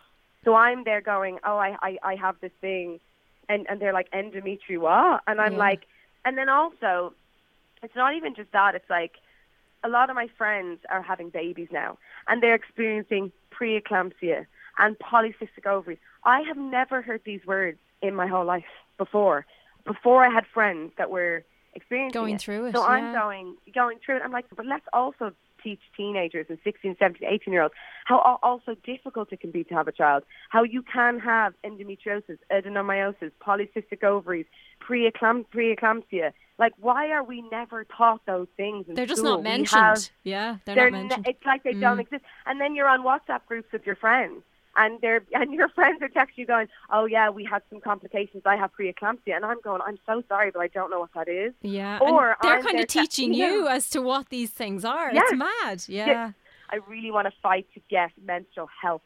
So 0.46 0.54
I'm 0.54 0.84
there 0.84 1.02
going, 1.02 1.40
oh, 1.44 1.58
I 1.58 1.76
I, 1.82 1.98
I 2.04 2.16
have 2.16 2.36
this 2.40 2.52
thing, 2.62 3.00
and 3.50 3.66
and 3.70 3.80
they're 3.82 3.94
like 3.94 4.10
endometrial, 4.12 4.80
what? 4.80 5.22
And 5.28 5.40
I'm 5.42 5.54
Yeah. 5.54 5.60
like, 5.60 5.88
and 6.26 6.38
then 6.38 6.50
also, 6.50 7.14
it's 7.84 7.96
not 7.96 8.16
even 8.16 8.36
just 8.36 8.52
that. 8.52 8.76
It's 8.76 8.90
like 8.90 9.14
a 9.84 9.90
lot 9.90 10.10
of 10.10 10.16
my 10.16 10.28
friends 10.38 10.80
are 10.90 11.02
having 11.02 11.30
babies 11.30 11.70
now, 11.72 11.98
and 12.28 12.42
they're 12.42 12.56
experiencing 12.56 13.32
preeclampsia 13.52 14.46
and 14.78 14.98
polycystic 15.00 15.66
ovaries. 15.66 16.00
I 16.24 16.42
have 16.42 16.58
never 16.58 17.02
heard 17.02 17.22
these 17.26 17.46
words 17.46 17.80
in 18.02 18.14
my 18.16 18.28
whole 18.28 18.46
life 18.46 18.66
before. 18.98 19.46
Before 19.86 20.24
I 20.24 20.30
had 20.30 20.46
friends 20.54 20.92
that 20.98 21.10
were 21.10 21.44
experiencing 21.74 22.20
Going 22.20 22.36
it. 22.36 22.42
through 22.42 22.66
it, 22.68 22.74
So 22.76 22.82
yeah. 22.82 22.88
I'm 22.90 23.14
going 23.14 23.56
going 23.74 24.00
through 24.04 24.18
it. 24.18 24.22
I'm 24.24 24.32
like, 24.32 24.46
but 24.56 24.66
let's 24.66 24.86
also 24.94 25.32
teach 25.68 25.82
teenagers 25.96 26.46
and 26.50 26.58
16, 26.64 26.96
17, 27.00 27.28
18 27.28 27.54
year 27.54 27.64
olds 27.64 27.74
how 28.06 28.18
al- 28.30 28.40
also 28.50 28.72
difficult 28.86 29.28
it 29.34 29.40
can 29.42 29.52
be 29.52 29.64
to 29.66 29.74
have 29.74 29.88
a 29.88 29.92
child. 29.92 30.24
How 30.50 30.64
you 30.64 30.82
can 30.82 31.20
have 31.20 31.54
endometriosis, 31.66 32.38
adenomyosis, 32.58 33.32
polycystic 33.46 34.02
ovaries, 34.04 34.46
preeclamp- 34.88 35.48
preeclampsia. 35.54 36.32
Like, 36.64 36.74
why 36.80 37.12
are 37.12 37.24
we 37.24 37.42
never 37.52 37.84
taught 37.84 38.22
those 38.26 38.48
things? 38.56 38.86
In 38.88 38.96
They're 38.96 39.06
just 39.06 39.22
school? 39.22 39.36
not 39.36 39.44
mentioned. 39.44 39.82
have- 39.82 40.10
yeah, 40.24 40.58
they're, 40.66 40.76
they're 40.76 40.92
not 40.92 41.00
mentioned. 41.02 41.26
Mm. 41.26 41.30
it's 41.32 41.46
like 41.46 41.64
they 41.64 41.74
don't 41.74 42.00
exist. 42.00 42.24
And 42.46 42.56
then 42.62 42.76
you're 42.76 42.88
on 42.96 43.02
WhatsApp 43.04 43.42
groups 43.46 43.70
with 43.74 43.86
your 43.86 43.96
friends, 43.98 44.42
and 44.78 45.00
they're 45.02 45.24
and 45.34 45.54
your 45.54 45.70
friends 45.70 46.02
are 46.02 46.10
texting 46.10 46.38
you 46.38 46.46
going, 46.46 46.68
"Oh 46.92 47.06
yeah, 47.06 47.30
we 47.30 47.44
had 47.44 47.62
some 47.70 47.82
complications. 47.82 48.44
I 48.46 48.56
have 48.56 48.72
preeclampsia," 48.78 49.36
and 49.36 49.46
I'm 49.46 49.62
going, 49.62 49.82
"I'm 49.86 50.00
so 50.06 50.24
sorry, 50.28 50.52
but 50.52 50.60
I 50.60 50.68
don't 50.68 50.90
know 50.90 51.00
what 51.00 51.14
that 51.16 51.28
is." 51.28 51.54
yeah, 51.62 52.00
or 52.00 52.30
and 52.30 52.38
they're 52.42 52.58
I'm 52.58 52.64
kind 52.64 52.80
of 52.80 52.88
te- 52.88 53.02
teaching 53.02 53.34
you 53.34 53.48
know. 53.48 53.54
you 53.54 53.68
as 53.68 53.90
to 53.92 54.02
what 54.02 54.30
these 54.30 54.52
things 54.52 54.86
are. 54.86 55.14
Yes. 55.14 55.24
It's 55.30 55.38
mad. 55.38 55.84
Yeah. 55.88 56.32
I 56.70 56.78
really 56.88 57.12
want 57.12 57.28
to 57.28 57.34
fight 57.42 57.66
to 57.76 57.82
get 57.90 58.12
menstrual 58.26 58.70
health 58.82 59.02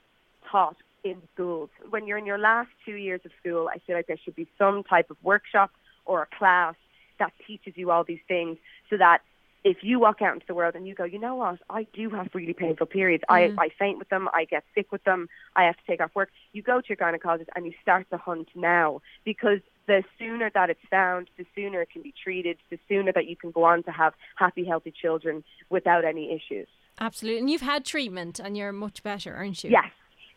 taught 0.51 0.77
in 1.03 1.21
schools. 1.33 1.69
When 1.89 2.07
you're 2.07 2.17
in 2.17 2.25
your 2.25 2.37
last 2.37 2.69
two 2.85 2.95
years 2.95 3.21
of 3.25 3.31
school, 3.39 3.69
I 3.69 3.79
feel 3.85 3.95
like 3.95 4.07
there 4.07 4.17
should 4.23 4.35
be 4.35 4.47
some 4.57 4.83
type 4.83 5.09
of 5.11 5.17
workshop 5.21 5.71
or 6.05 6.23
a 6.23 6.37
class 6.37 6.75
that 7.19 7.31
teaches 7.45 7.73
you 7.75 7.91
all 7.91 8.03
these 8.03 8.19
things 8.27 8.57
so 8.89 8.97
that 8.97 9.21
if 9.63 9.77
you 9.81 9.99
walk 9.99 10.21
out 10.21 10.33
into 10.33 10.45
the 10.47 10.55
world 10.55 10.75
and 10.75 10.87
you 10.87 10.95
go, 10.95 11.03
you 11.03 11.19
know 11.19 11.35
what, 11.35 11.59
I 11.69 11.85
do 11.93 12.09
have 12.09 12.29
really 12.33 12.53
painful 12.53 12.87
periods. 12.87 13.23
I, 13.29 13.41
mm-hmm. 13.41 13.59
I 13.59 13.69
faint 13.77 13.99
with 13.99 14.09
them. 14.09 14.27
I 14.33 14.45
get 14.45 14.63
sick 14.73 14.91
with 14.91 15.03
them. 15.03 15.29
I 15.55 15.63
have 15.63 15.77
to 15.77 15.83
take 15.85 16.01
off 16.01 16.11
work. 16.15 16.29
You 16.53 16.61
go 16.63 16.81
to 16.81 16.87
your 16.87 16.97
gynecologist 16.97 17.47
and 17.55 17.65
you 17.65 17.73
start 17.81 18.07
the 18.09 18.17
hunt 18.17 18.49
now 18.55 19.01
because 19.23 19.59
the 19.87 20.03
sooner 20.17 20.49
that 20.53 20.69
it's 20.69 20.81
found, 20.89 21.29
the 21.37 21.45
sooner 21.55 21.81
it 21.81 21.91
can 21.91 22.01
be 22.01 22.13
treated, 22.23 22.57
the 22.69 22.79
sooner 22.87 23.11
that 23.11 23.27
you 23.27 23.35
can 23.35 23.51
go 23.51 23.63
on 23.63 23.83
to 23.83 23.91
have 23.91 24.13
happy, 24.35 24.65
healthy 24.65 24.91
children 24.91 25.43
without 25.69 26.05
any 26.05 26.33
issues. 26.33 26.67
Absolutely. 26.99 27.39
And 27.39 27.49
you've 27.49 27.61
had 27.61 27.85
treatment 27.85 28.39
and 28.39 28.57
you're 28.57 28.71
much 28.71 29.03
better, 29.03 29.35
aren't 29.35 29.63
you? 29.63 29.69
Yes. 29.69 29.91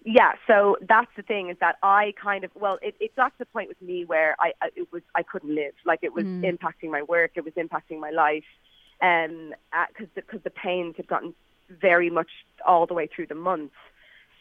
Yeah, 0.07 0.33
so 0.47 0.77
that's 0.87 1.11
the 1.17 1.23
thing 1.23 1.49
is 1.49 1.57
that 1.61 1.77
I 1.83 2.13
kind 2.23 2.45
of 2.45 2.51
well, 2.55 2.79
it, 2.83 2.95
it 3.01 3.17
got 3.17 3.29
to 3.29 3.39
the 3.39 3.47
point 3.47 3.69
with 3.69 3.81
me 3.81 4.05
where 4.05 4.37
I, 4.39 4.53
I 4.61 4.69
it 4.77 4.93
was 4.93 5.01
I 5.15 5.23
couldn't 5.23 5.55
live, 5.55 5.73
like 5.87 6.01
it 6.03 6.13
was 6.13 6.27
mm. 6.27 6.43
impacting 6.43 6.91
my 6.91 7.03
work, 7.03 7.31
it 7.37 7.45
was 7.45 7.55
impacting 7.55 8.01
my 8.01 8.11
life, 8.11 8.45
um, 9.05 9.55
because 9.89 10.09
because 10.15 10.43
the 10.43 10.51
pains 10.51 10.95
had 10.97 11.07
gotten 11.07 11.35
very 11.69 12.11
much 12.11 12.31
all 12.67 12.87
the 12.87 12.95
way 12.95 13.07
through 13.07 13.27
the 13.27 13.35
months. 13.35 13.75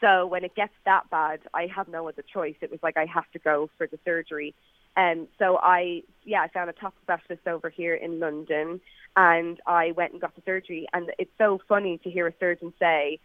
So 0.02 0.26
when 0.28 0.44
it 0.44 0.56
gets 0.56 0.74
that 0.86 1.10
bad, 1.10 1.40
I 1.54 1.68
have 1.68 1.88
no 1.88 2.08
other 2.10 2.22
choice. 2.22 2.56
It 2.62 2.72
was 2.72 2.82
like 2.84 2.98
I 2.98 3.06
have 3.06 3.30
to 3.32 3.40
go 3.40 3.70
for 3.78 3.88
the 3.88 4.00
surgery. 4.04 4.54
And 4.96 5.28
so 5.40 5.58
I, 5.58 6.04
yeah, 6.24 6.42
I 6.42 6.50
found 6.50 6.70
a 6.70 6.74
top 6.74 6.94
specialist 7.02 7.48
over 7.48 7.70
here 7.70 7.96
in 7.96 8.20
London, 8.20 8.80
and 9.16 9.60
I 9.66 9.92
went 9.92 10.12
and 10.12 10.22
got 10.22 10.36
the 10.36 10.44
surgery. 10.46 10.88
And 10.94 11.10
it's 11.18 11.32
so 11.38 11.60
funny 11.68 12.00
to 12.00 12.12
hear 12.12 12.28
a 12.28 12.34
surgeon 12.40 12.74
say, 12.80 13.20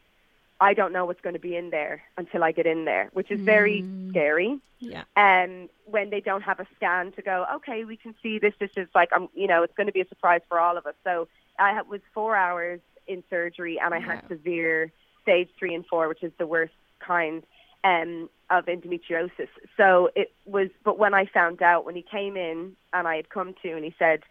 "I 0.61 0.75
don't 0.75 0.93
know 0.93 1.07
what's 1.07 1.21
going 1.21 1.35
to 1.35 1.41
be 1.41 1.57
in 1.57 1.71
there 1.71 2.03
until 2.17 2.43
I 2.45 2.53
get 2.53 2.67
in 2.67 2.85
there," 2.85 3.11
which 3.13 3.31
is 3.31 3.41
very 3.41 3.85
scary. 4.11 4.59
Yeah. 4.81 5.05
And 5.17 5.69
when 5.87 6.11
they 6.11 6.21
don't 6.21 6.43
have 6.43 6.61
a 6.61 6.67
scan 6.77 7.13
to 7.13 7.23
go, 7.23 7.47
okay, 7.57 7.85
we 7.85 7.97
can 7.97 8.15
see 8.23 8.39
this. 8.39 8.55
This 8.61 8.71
is 8.77 8.89
like, 8.95 9.13
um, 9.13 9.29
you 9.35 9.47
know, 9.47 9.63
it's 9.63 9.75
going 9.75 9.89
to 9.89 9.93
be 9.93 10.01
a 10.01 10.09
surprise 10.09 10.41
for 10.49 10.61
all 10.61 10.77
of 10.77 10.87
us. 10.87 10.95
So 11.03 11.29
I 11.59 11.83
was 11.83 12.01
four 12.15 12.37
hours 12.37 12.81
in 13.07 13.25
surgery, 13.29 13.81
and 13.83 13.93
I 13.95 14.01
had 14.01 14.23
severe 14.29 14.93
stage 15.23 15.49
three 15.59 15.75
and 15.75 15.85
four, 15.87 16.09
which 16.09 16.23
is 16.23 16.33
the 16.39 16.47
worst 16.47 16.75
kind 17.01 17.43
um, 17.85 18.29
of 18.51 18.67
endometriosis. 18.67 19.49
So 19.77 20.11
it 20.15 20.33
was, 20.47 20.69
but 20.85 20.99
when 20.99 21.15
I 21.15 21.27
found 21.27 21.63
out, 21.63 21.85
when 21.85 21.97
he 21.97 22.03
came 22.03 22.37
in 22.37 22.77
and 22.93 23.09
I 23.09 23.17
had 23.17 23.31
come 23.31 23.55
to, 23.63 23.73
and 23.73 23.85
he 23.85 23.95
said, 23.99 24.23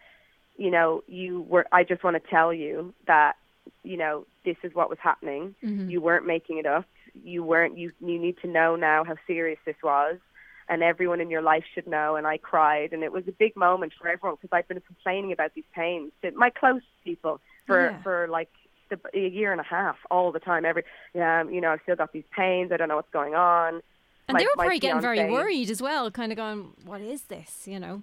you 0.56 0.70
know, 0.70 1.02
you 1.06 1.42
were, 1.42 1.66
I 1.72 1.84
just 1.84 2.02
want 2.02 2.22
to 2.22 2.30
tell 2.30 2.52
you 2.52 2.94
that, 3.06 3.36
you 3.82 3.96
know, 3.96 4.26
this 4.44 4.56
is 4.62 4.74
what 4.74 4.88
was 4.90 4.98
happening. 5.00 5.54
Mm-hmm. 5.62 5.90
You 5.90 6.00
weren't 6.00 6.26
making 6.26 6.58
it 6.58 6.66
up. 6.66 6.86
You 7.24 7.42
weren't, 7.42 7.76
you, 7.76 7.92
you 8.00 8.18
need 8.18 8.38
to 8.42 8.46
know 8.48 8.76
now 8.76 9.04
how 9.04 9.16
serious 9.26 9.58
this 9.64 9.76
was. 9.82 10.18
And 10.68 10.82
everyone 10.82 11.20
in 11.20 11.30
your 11.30 11.40
life 11.42 11.64
should 11.74 11.86
know. 11.86 12.16
And 12.16 12.26
I 12.26 12.36
cried, 12.36 12.92
and 12.92 13.02
it 13.02 13.10
was 13.10 13.26
a 13.26 13.32
big 13.32 13.56
moment 13.56 13.94
for 13.98 14.06
everyone 14.08 14.36
because 14.40 14.54
I've 14.54 14.68
been 14.68 14.80
complaining 14.80 15.32
about 15.32 15.54
these 15.54 15.64
pains 15.74 16.12
to 16.22 16.30
my 16.32 16.50
close 16.50 16.82
people 17.04 17.40
for 17.66 17.90
Yeah. 17.90 18.02
for 18.02 18.28
like 18.28 18.50
the, 18.90 18.98
a 19.14 19.28
year 19.28 19.50
and 19.52 19.60
a 19.60 19.64
half, 19.64 19.96
all 20.10 20.30
the 20.32 20.40
time. 20.40 20.64
Every, 20.64 20.82
yeah, 21.14 21.40
um, 21.40 21.50
you 21.50 21.60
know, 21.60 21.70
I've 21.72 21.80
still 21.82 21.96
got 21.96 22.12
these 22.12 22.24
pains. 22.36 22.70
I 22.72 22.76
don't 22.76 22.88
know 22.88 22.96
what's 22.96 23.10
going 23.10 23.34
on. 23.34 23.80
And 24.28 24.34
My- 24.34 24.40
they 24.40 24.44
were 24.44 24.50
probably 24.56 24.78
getting 24.78 25.00
very 25.00 25.30
worried 25.30 25.70
as 25.70 25.80
well, 25.80 26.10
kind 26.10 26.32
of 26.32 26.36
going, 26.36 26.72
what 26.84 27.00
is 27.00 27.22
this, 27.22 27.66
you 27.66 27.80
know? 27.80 28.02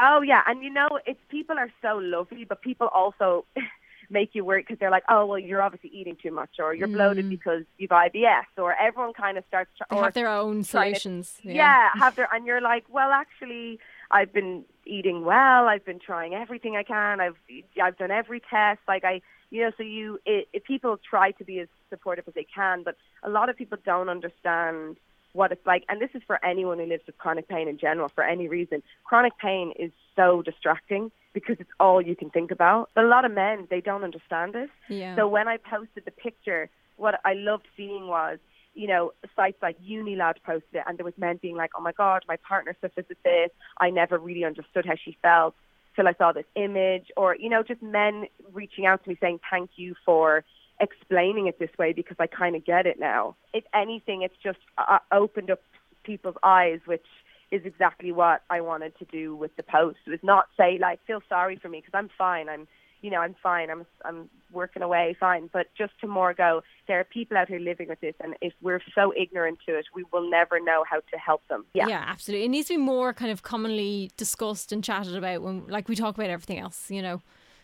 Oh 0.00 0.22
yeah, 0.22 0.42
and 0.48 0.64
you 0.64 0.70
know, 0.70 0.98
it's 1.06 1.20
people 1.28 1.56
are 1.56 1.70
so 1.80 1.96
lovely, 1.98 2.44
but 2.44 2.60
people 2.62 2.88
also 2.88 3.44
make 4.10 4.30
you 4.32 4.44
worry 4.44 4.62
because 4.62 4.78
they're 4.78 4.90
like, 4.90 5.04
oh 5.08 5.26
well, 5.26 5.38
you're 5.38 5.62
obviously 5.62 5.90
eating 5.90 6.16
too 6.22 6.30
much, 6.30 6.50
or 6.58 6.74
you're 6.74 6.88
bloated 6.88 7.28
because 7.28 7.64
you've 7.78 7.90
IBS, 7.90 8.44
or 8.58 8.74
everyone 8.74 9.12
kind 9.12 9.38
of 9.38 9.44
starts. 9.48 9.70
Mm. 9.82 9.86
They 9.90 9.96
have 9.96 10.14
their 10.14 10.28
own 10.28 10.64
trying 10.64 10.94
to- 10.94 11.00
solutions. 11.00 11.40
yeah. 11.42 11.90
have 11.94 12.16
their, 12.16 12.28
and 12.32 12.46
you're 12.46 12.60
like, 12.60 12.84
well, 12.88 13.10
actually, 13.10 13.78
I've 14.10 14.32
been 14.32 14.64
eating 14.86 15.24
well. 15.24 15.66
I've 15.66 15.84
been 15.84 15.98
trying 15.98 16.34
everything 16.34 16.76
I 16.76 16.82
can. 16.82 17.20
I've 17.20 17.36
I've 17.82 17.96
done 17.96 18.10
every 18.10 18.40
test. 18.40 18.80
Like 18.86 19.04
I, 19.04 19.22
you 19.50 19.62
know, 19.62 19.70
so 19.76 19.82
you, 19.82 20.18
it, 20.26 20.48
it, 20.52 20.64
people 20.64 20.98
try 20.98 21.30
to 21.32 21.44
be 21.44 21.60
as 21.60 21.68
supportive 21.90 22.26
as 22.28 22.34
they 22.34 22.46
can, 22.54 22.82
but 22.82 22.96
a 23.22 23.30
lot 23.30 23.48
of 23.48 23.56
people 23.56 23.78
don't 23.84 24.08
understand 24.08 24.96
what 25.32 25.52
it's 25.52 25.66
like. 25.66 25.84
And 25.88 26.00
this 26.00 26.10
is 26.14 26.22
for 26.26 26.44
anyone 26.44 26.78
who 26.78 26.86
lives 26.86 27.02
with 27.06 27.18
chronic 27.18 27.48
pain 27.48 27.68
in 27.68 27.78
general, 27.78 28.08
for 28.14 28.24
any 28.24 28.48
reason. 28.48 28.82
Chronic 29.04 29.32
pain 29.38 29.72
is 29.78 29.90
so 30.16 30.42
distracting 30.42 31.10
because 31.34 31.56
it's 31.58 31.70
all 31.78 32.00
you 32.00 32.16
can 32.16 32.30
think 32.30 32.50
about. 32.50 32.88
But 32.94 33.04
a 33.04 33.08
lot 33.08 33.26
of 33.26 33.32
men, 33.32 33.66
they 33.68 33.80
don't 33.80 34.04
understand 34.04 34.54
this. 34.54 34.70
Yeah. 34.88 35.16
So 35.16 35.28
when 35.28 35.48
I 35.48 35.58
posted 35.58 36.04
the 36.06 36.12
picture, 36.12 36.70
what 36.96 37.20
I 37.24 37.34
loved 37.34 37.66
seeing 37.76 38.06
was, 38.06 38.38
you 38.74 38.86
know, 38.86 39.12
sites 39.36 39.58
like 39.60 39.76
Unilad 39.82 40.34
posted 40.46 40.74
it, 40.74 40.84
and 40.86 40.96
there 40.96 41.04
was 41.04 41.18
men 41.18 41.38
being 41.42 41.56
like, 41.56 41.72
"Oh 41.76 41.82
my 41.82 41.92
God, 41.92 42.24
my 42.26 42.36
partner 42.36 42.74
suffers 42.80 43.04
with 43.08 43.22
this. 43.22 43.50
I 43.78 43.90
never 43.90 44.18
really 44.18 44.44
understood 44.44 44.86
how 44.86 44.94
she 44.94 45.16
felt 45.20 45.54
till 45.94 46.08
I 46.08 46.14
saw 46.14 46.32
this 46.32 46.46
image," 46.54 47.10
or 47.16 47.36
you 47.36 47.50
know, 47.50 47.62
just 47.62 47.82
men 47.82 48.26
reaching 48.52 48.86
out 48.86 49.02
to 49.04 49.10
me 49.10 49.16
saying, 49.20 49.40
"Thank 49.50 49.70
you 49.76 49.94
for 50.04 50.44
explaining 50.80 51.46
it 51.46 51.58
this 51.58 51.70
way 51.78 51.92
because 51.92 52.16
I 52.18 52.26
kind 52.26 52.56
of 52.56 52.64
get 52.64 52.86
it 52.86 52.98
now." 52.98 53.36
If 53.52 53.64
anything, 53.74 54.22
it's 54.22 54.36
just 54.42 54.58
uh, 54.78 54.98
opened 55.12 55.50
up 55.50 55.60
people's 56.04 56.36
eyes, 56.42 56.80
which 56.84 57.06
is 57.54 57.62
exactly 57.64 58.12
what 58.12 58.42
I 58.50 58.60
wanted 58.60 58.98
to 58.98 59.04
do 59.06 59.36
with 59.36 59.54
the 59.56 59.62
post. 59.62 59.98
It 60.06 60.10
was 60.10 60.20
not 60.22 60.46
say 60.56 60.78
like, 60.80 61.00
"Feel 61.06 61.20
sorry 61.28 61.56
for 61.56 61.68
me" 61.68 61.78
because 61.80 61.96
I'm 61.96 62.10
fine. 62.16 62.48
I'm 62.48 62.66
you 63.00 63.10
know, 63.10 63.18
I'm 63.20 63.34
fine. 63.42 63.68
I'm 63.70 63.84
I'm 64.04 64.30
working 64.50 64.82
away 64.82 65.14
fine. 65.20 65.50
But 65.52 65.66
just 65.76 65.92
to 66.00 66.06
more 66.06 66.32
go, 66.32 66.62
there 66.88 66.98
are 67.00 67.04
people 67.04 67.36
out 67.36 67.48
here 67.48 67.58
living 67.58 67.88
with 67.88 68.00
this, 68.00 68.14
and 68.22 68.34
if 68.40 68.54
we're 68.62 68.80
so 68.94 69.12
ignorant 69.14 69.58
to 69.66 69.76
it, 69.78 69.84
we 69.94 70.04
will 70.12 70.28
never 70.30 70.58
know 70.58 70.84
how 70.90 71.00
to 71.12 71.18
help 71.18 71.42
them. 71.48 71.66
Yeah. 71.74 71.86
Yeah, 71.88 72.04
absolutely. 72.06 72.46
It 72.46 72.48
needs 72.48 72.68
to 72.68 72.74
be 72.74 72.78
more 72.78 73.12
kind 73.12 73.30
of 73.30 73.42
commonly 73.42 74.10
discussed 74.16 74.72
and 74.72 74.82
chatted 74.82 75.14
about 75.16 75.42
when, 75.42 75.66
like 75.66 75.86
we 75.88 75.96
talk 75.96 76.14
about 76.16 76.30
everything 76.30 76.58
else, 76.58 76.90
you 76.90 77.02
know. 77.02 77.20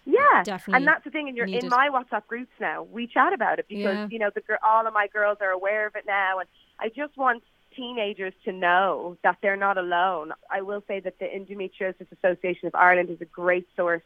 Yeah, 0.07 0.43
Definitely 0.45 0.79
and 0.79 0.87
that's 0.89 1.05
the 1.05 1.11
thing. 1.11 1.29
And 1.29 1.37
you're 1.37 1.47
in 1.47 1.53
needed. 1.53 1.71
my 1.71 1.89
WhatsApp 1.89 2.27
groups 2.27 2.53
now. 2.61 2.83
We 2.83 3.07
chat 3.07 3.33
about 3.33 3.59
it 3.59 3.67
because 3.69 3.97
Yeah. 3.97 4.09
you 4.11 4.19
know 4.19 4.31
the 4.35 4.41
gir- 4.43 4.59
all 4.63 4.87
of 4.87 4.93
my 4.93 5.07
girls 5.07 5.39
are 5.41 5.51
aware 5.51 5.87
of 5.87 5.95
it 5.97 6.05
now, 6.07 6.39
and 6.39 6.49
I 6.79 6.89
just 6.89 7.17
want 7.17 7.43
teenagers 7.77 8.35
to 8.45 8.53
know 8.53 9.17
that 9.23 9.39
they're 9.43 9.57
not 9.57 9.79
alone. 9.79 10.33
I 10.51 10.63
will 10.63 10.83
say 10.87 11.01
that 11.01 11.19
the 11.19 11.27
Endometriosis 11.27 12.07
Association 12.13 12.69
of 12.69 12.75
Ireland 12.75 13.11
is 13.11 13.21
a 13.21 13.27
great 13.27 13.67
source 13.77 14.03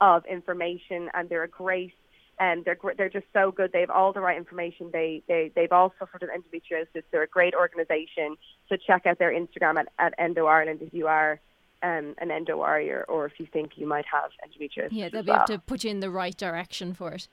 of 0.00 0.24
information, 0.26 1.10
and 1.14 1.28
they're 1.28 1.44
a 1.44 1.48
great. 1.48 1.92
And 2.38 2.66
they're 2.66 2.76
they're 2.98 3.08
just 3.08 3.26
so 3.32 3.50
good. 3.50 3.72
They 3.72 3.80
have 3.80 3.88
all 3.88 4.12
the 4.12 4.20
right 4.20 4.36
information. 4.36 4.90
They 4.92 5.22
they 5.26 5.50
they've 5.54 5.72
all 5.72 5.94
suffered 5.98 6.20
with 6.20 6.30
endometriosis. 6.30 7.02
They're 7.10 7.22
a 7.22 7.26
great 7.26 7.54
organisation. 7.54 8.36
So 8.68 8.76
check 8.76 9.06
out 9.06 9.18
their 9.18 9.32
Instagram 9.32 9.78
at, 9.78 9.88
at 9.98 10.12
Endo 10.18 10.44
Ireland 10.44 10.80
if 10.82 10.92
you 10.92 11.06
are 11.06 11.40
um, 11.82 12.14
an 12.18 12.30
endo 12.30 12.56
warrior 12.56 13.04
or 13.08 13.26
if 13.26 13.32
you 13.38 13.46
think 13.46 13.72
you 13.76 13.86
might 13.86 14.04
have 14.12 14.30
endometriosis. 14.44 14.88
Yeah, 14.90 15.08
they'll 15.08 15.22
be 15.22 15.30
able 15.30 15.46
to 15.46 15.58
put 15.58 15.84
you 15.84 15.90
in 15.90 16.00
the 16.00 16.10
right 16.10 16.36
direction 16.36 16.92
for 16.92 17.12
it. 17.12 17.28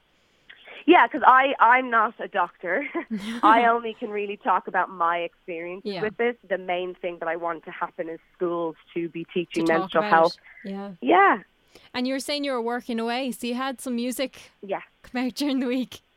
Yeah, 0.86 1.08
because 1.08 1.24
I 1.25 1.53
I'm 1.60 1.89
not 1.89 2.13
a 2.20 2.27
doctor. 2.27 2.88
I 3.44 3.65
only 3.68 3.94
can 3.94 4.10
really 4.10 4.38
talk 4.38 4.68
about 4.68 4.89
my 4.89 5.20
experience 5.20 5.82
Yeah. 5.86 6.01
with 6.01 6.18
this. 6.18 6.36
The 6.50 6.58
main 6.58 6.96
thing 6.96 7.18
that 7.20 7.27
I 7.30 7.36
want 7.36 7.63
to 7.65 7.72
happen 7.72 8.10
is 8.10 8.20
schools 8.36 8.75
to 8.94 9.10
be 9.10 9.25
teaching 9.34 9.65
menstrual 9.68 10.03
about 10.03 10.10
health. 10.13 10.38
it. 10.65 10.72
Yeah. 10.72 10.92
Yeah, 11.01 11.39
And 11.94 12.08
you 12.08 12.13
were 12.13 12.20
saying 12.20 12.44
you 12.44 12.51
were 12.51 12.62
working 12.62 13.00
away, 13.00 13.32
so 13.32 13.48
you 13.48 13.56
had 13.56 13.82
some 13.82 13.96
music 13.96 14.51
yeah. 14.62 14.82
come 15.03 15.25
out 15.25 15.36
during 15.36 15.60
the 15.60 15.68
week. 15.68 16.01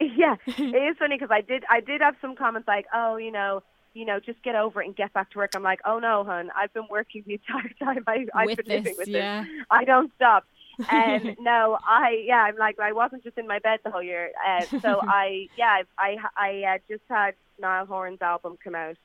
Yeah, 0.00 0.34
it 0.46 0.60
is 0.90 0.96
funny 0.98 1.14
because 1.16 1.30
I 1.30 1.42
did 1.42 1.64
I 1.70 1.78
did 1.80 2.00
have 2.00 2.16
some 2.20 2.34
comments 2.34 2.66
like, 2.66 2.86
oh, 2.92 3.16
you 3.18 3.30
know, 3.30 3.62
you 3.94 4.04
know, 4.04 4.18
just 4.18 4.42
get 4.42 4.56
over 4.56 4.82
it 4.82 4.86
and 4.86 4.96
get 4.96 5.12
back 5.12 5.30
to 5.30 5.38
work. 5.38 5.52
I'm 5.54 5.62
like, 5.62 5.78
oh 5.84 6.00
no, 6.00 6.24
hun, 6.24 6.50
I've 6.56 6.72
been 6.72 6.88
working 6.90 7.22
the 7.24 7.34
entire 7.34 7.70
time 7.78 8.02
I, 8.08 8.26
I've 8.34 8.46
With 8.46 8.56
been 8.64 8.66
living 8.78 8.94
with 8.98 9.06
yeah. 9.06 9.44
this. 9.44 9.50
I 9.70 9.84
don't 9.84 10.10
stop. 10.16 10.44
And 10.90 11.36
no, 11.40 11.78
I 11.86 12.24
yeah, 12.26 12.42
I'm 12.42 12.56
like 12.56 12.78
I 12.78 12.92
wasn't 12.92 13.24
just 13.24 13.38
in 13.38 13.46
my 13.46 13.58
bed 13.58 13.80
the 13.84 13.90
whole 13.90 14.02
year. 14.02 14.30
Uh, 14.46 14.64
so 14.80 15.00
I 15.08 15.48
yeah, 15.56 15.82
I 15.98 16.16
I, 16.36 16.64
I 16.64 16.74
uh, 16.74 16.78
just 16.88 17.04
had 17.08 17.34
Niall 17.60 17.86
Horan's 17.86 18.22
album 18.22 18.56
come 18.62 18.74
out, 18.74 18.96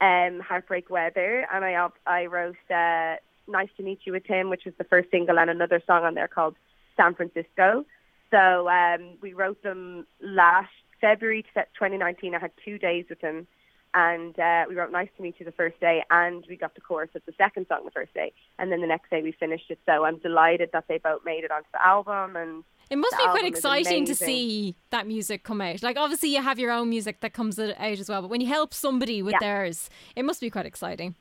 um, 0.00 0.40
Heartbreak 0.40 0.90
Weather, 0.90 1.46
and 1.52 1.64
I 1.64 1.88
I 2.06 2.26
wrote 2.26 2.56
uh, 2.70 3.16
Nice 3.46 3.70
to 3.76 3.82
Meet 3.82 4.00
You 4.04 4.12
with 4.12 4.26
Him, 4.26 4.50
which 4.50 4.64
was 4.64 4.74
the 4.78 4.84
first 4.84 5.10
single, 5.10 5.38
and 5.38 5.50
another 5.50 5.82
song 5.86 6.04
on 6.04 6.14
there 6.14 6.28
called 6.28 6.56
San 6.96 7.14
Francisco. 7.14 7.84
So 8.30 8.68
um, 8.68 9.18
we 9.20 9.32
wrote 9.32 9.62
them 9.62 10.06
last 10.20 10.70
February 11.00 11.42
t- 11.42 11.60
2019. 11.74 12.34
I 12.34 12.38
had 12.38 12.50
two 12.64 12.78
days 12.78 13.04
with 13.08 13.20
him, 13.20 13.46
and 13.94 14.38
uh, 14.38 14.64
we 14.68 14.74
wrote 14.74 14.90
"Nice 14.92 15.08
to 15.16 15.22
Meet 15.22 15.36
You" 15.38 15.46
the 15.46 15.52
first 15.52 15.78
day, 15.80 16.02
and 16.10 16.44
we 16.48 16.56
got 16.56 16.74
the 16.74 16.80
chorus 16.80 17.10
of 17.14 17.22
the 17.26 17.32
second 17.38 17.66
song 17.68 17.84
the 17.84 17.90
first 17.90 18.12
day, 18.14 18.32
and 18.58 18.70
then 18.70 18.80
the 18.80 18.86
next 18.86 19.10
day 19.10 19.22
we 19.22 19.32
finished 19.32 19.70
it. 19.70 19.78
So 19.86 20.04
I'm 20.04 20.18
delighted 20.18 20.70
that 20.72 20.84
they 20.88 20.98
both 20.98 21.24
made 21.24 21.44
it 21.44 21.50
onto 21.50 21.68
the 21.72 21.84
album, 21.84 22.36
and 22.36 22.64
It 22.90 22.96
must 22.96 23.16
be 23.16 23.24
quite 23.24 23.44
exciting 23.46 24.04
to 24.06 24.14
see 24.14 24.74
that 24.90 25.06
music 25.06 25.42
come 25.42 25.60
out. 25.60 25.82
Like, 25.82 25.96
obviously, 25.96 26.34
you 26.34 26.42
have 26.42 26.58
your 26.58 26.70
own 26.70 26.90
music 26.90 27.20
that 27.20 27.32
comes 27.32 27.58
out 27.58 27.70
as 27.80 28.08
well, 28.08 28.20
but 28.22 28.28
when 28.30 28.40
you 28.40 28.46
help 28.48 28.74
somebody 28.74 29.22
with 29.22 29.32
Yeah. 29.32 29.38
theirs, 29.40 29.88
it 30.16 30.24
must 30.24 30.40
be 30.40 30.50
quite 30.50 30.66
exciting. 30.66 31.14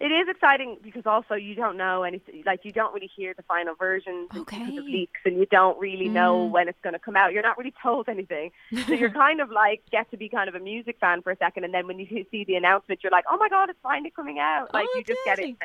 It 0.00 0.12
is 0.12 0.28
exciting 0.28 0.76
because 0.82 1.06
also 1.06 1.34
you 1.34 1.54
don't 1.56 1.76
know 1.76 2.04
anything. 2.04 2.42
Like 2.46 2.64
you 2.64 2.70
don't 2.72 2.94
really 2.94 3.10
hear 3.16 3.34
the 3.34 3.42
final 3.42 3.74
version 3.74 4.28
because 4.32 4.68
of 4.78 4.84
leaks, 4.84 5.20
and 5.24 5.36
you 5.38 5.46
don't 5.46 5.78
really 5.80 6.08
know 6.08 6.46
Mm. 6.46 6.50
when 6.50 6.68
it's 6.68 6.80
going 6.82 6.92
to 6.92 6.98
come 7.00 7.16
out. 7.16 7.32
You're 7.32 7.42
not 7.42 7.58
really 7.58 7.74
told 7.82 8.08
anything, 8.08 8.52
so 8.86 8.92
you're 8.92 9.10
kind 9.26 9.40
of 9.40 9.50
like 9.50 9.82
get 9.90 10.10
to 10.12 10.16
be 10.16 10.28
kind 10.28 10.48
of 10.48 10.54
a 10.54 10.60
music 10.60 10.98
fan 11.00 11.22
for 11.22 11.32
a 11.32 11.36
second, 11.36 11.64
and 11.64 11.74
then 11.74 11.86
when 11.88 11.98
you 11.98 12.24
see 12.30 12.44
the 12.44 12.54
announcement, 12.54 13.02
you're 13.02 13.10
like, 13.12 13.24
oh 13.30 13.36
my 13.36 13.48
god, 13.48 13.70
it's 13.70 13.78
finally 13.82 14.10
coming 14.10 14.38
out! 14.38 14.72
Like 14.72 14.86
Oh, 14.88 14.98
you 14.98 15.04
just 15.04 15.20
get 15.24 15.38
it 15.40 15.56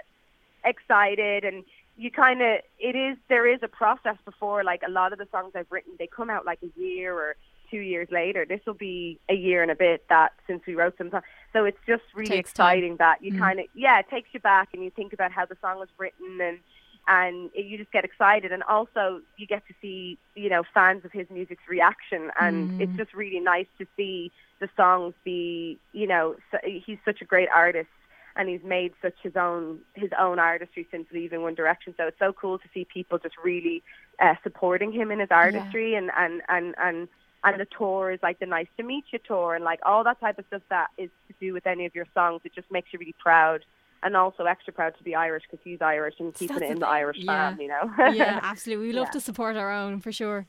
excited 0.65 1.43
and 1.43 1.63
you 1.97 2.09
kind 2.09 2.41
of 2.41 2.59
it 2.79 2.95
is 2.95 3.17
there 3.27 3.45
is 3.45 3.59
a 3.63 3.67
process 3.67 4.15
before 4.25 4.63
like 4.63 4.81
a 4.87 4.89
lot 4.89 5.11
of 5.13 5.19
the 5.19 5.27
songs 5.31 5.51
I've 5.55 5.71
written 5.71 5.91
they 5.99 6.07
come 6.07 6.29
out 6.29 6.45
like 6.45 6.59
a 6.63 6.79
year 6.79 7.13
or 7.13 7.35
two 7.73 7.79
years 7.93 8.07
later 8.11 8.45
this 8.47 8.61
will 8.67 8.75
be 8.91 9.19
a 9.29 9.33
year 9.33 9.59
and 9.63 9.71
a 9.71 9.75
bit 9.75 9.99
that 10.09 10.31
since 10.47 10.61
we 10.67 10.75
wrote 10.75 10.95
them 10.99 11.09
so 11.53 11.65
it's 11.65 11.83
just 11.87 12.03
really 12.15 12.29
Takes 12.37 12.53
time. 12.53 12.67
exciting 12.67 12.95
that 12.97 13.17
you 13.25 13.31
Mm. 13.33 13.39
kind 13.45 13.59
of 13.61 13.65
yeah 13.73 13.97
it 13.99 14.07
takes 14.15 14.29
you 14.35 14.39
back 14.39 14.67
and 14.73 14.83
you 14.85 14.91
think 14.91 15.11
about 15.17 15.31
how 15.31 15.45
the 15.51 15.57
song 15.61 15.79
was 15.79 15.89
written 15.97 16.39
and 16.47 16.59
and 17.07 17.49
you 17.55 17.77
just 17.77 17.91
get 17.91 18.05
excited 18.05 18.51
and 18.55 18.63
also 18.63 19.03
you 19.37 19.45
get 19.47 19.63
to 19.67 19.73
see 19.81 20.17
you 20.35 20.49
know 20.53 20.63
fans 20.77 21.03
of 21.03 21.11
his 21.11 21.27
music's 21.37 21.67
reaction 21.67 22.21
and 22.39 22.69
Mm. 22.69 22.81
it's 22.83 22.95
just 23.01 23.11
really 23.23 23.39
nice 23.39 23.69
to 23.79 23.85
see 23.97 24.31
the 24.61 24.69
songs 24.77 25.13
be 25.23 25.79
you 25.93 26.07
know 26.07 26.35
so, 26.51 26.57
he's 26.85 26.99
such 27.09 27.19
a 27.21 27.25
great 27.25 27.49
artist 27.63 27.89
and 28.35 28.49
he's 28.49 28.63
made 28.63 28.91
such 29.01 29.17
his 29.21 29.35
own 29.35 29.79
his 30.03 30.11
own 30.25 30.37
artistry 30.39 30.87
since 30.91 31.05
leaving 31.13 31.43
One 31.43 31.53
Direction. 31.61 31.93
So 31.97 32.07
it's 32.07 32.17
so 32.17 32.33
cool 32.33 32.57
to 32.57 32.67
see 32.73 32.83
people 32.97 33.19
just 33.19 33.35
really 33.43 33.83
uh, 34.19 34.33
supporting 34.41 34.91
him 34.91 35.11
in 35.11 35.19
his 35.19 35.29
artistry 35.29 35.93
and 35.93 36.09
and 36.17 36.41
and 36.49 36.73
and 36.79 37.07
and 37.43 37.59
the 37.59 37.65
tour 37.65 38.11
is 38.11 38.19
like 38.23 38.39
the 38.39 38.45
Nice 38.45 38.67
to 38.77 38.83
Meet 38.83 39.05
You 39.11 39.19
tour 39.19 39.55
and 39.55 39.63
like 39.63 39.79
all 39.85 40.03
that 40.03 40.19
type 40.19 40.39
of 40.39 40.45
stuff 40.47 40.61
that 40.69 40.87
is 40.97 41.09
to 41.27 41.33
do 41.39 41.53
with 41.53 41.67
any 41.67 41.85
of 41.85 41.93
your 41.95 42.05
songs. 42.13 42.41
It 42.43 42.53
just 42.55 42.71
makes 42.71 42.91
you 42.93 42.99
really 42.99 43.15
proud. 43.19 43.63
And 44.05 44.17
also 44.17 44.43
extra 44.43 44.73
proud 44.73 44.97
to 44.97 45.03
be 45.03 45.15
Irish 45.15 45.43
because 45.49 45.63
he's 45.63 45.81
Irish 45.81 46.15
and 46.19 46.33
keeping 46.33 46.57
That's 46.57 46.69
it 46.69 46.73
in 46.73 46.79
the. 46.79 46.87
Irish 46.87 47.17
Yeah. 47.19 47.49
fam, 47.51 47.61
you 47.61 47.69
know. 47.69 47.89
yeah, 48.11 48.39
absolutely. 48.43 48.87
We 48.87 48.93
love 48.93 49.07
Yeah. 49.07 49.11
to 49.11 49.21
support 49.21 49.55
our 49.55 49.71
own 49.71 49.99
for 50.01 50.11
sure. 50.11 50.45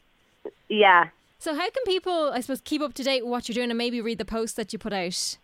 yeah. 0.69 1.09
So, 1.39 1.55
how 1.55 1.69
can 1.71 1.83
people, 1.85 2.31
I 2.33 2.41
suppose, 2.41 2.61
keep 2.63 2.81
up 2.81 2.95
to 2.95 3.03
date 3.05 3.23
with 3.23 3.31
what 3.31 3.49
you're 3.49 3.55
doing 3.55 3.71
and 3.71 3.79
maybe 3.79 4.01
read 4.01 4.19
the 4.19 4.25
posts 4.25 4.57
that 4.57 4.73
you 4.73 4.79
put 4.79 4.93
out 4.93 5.37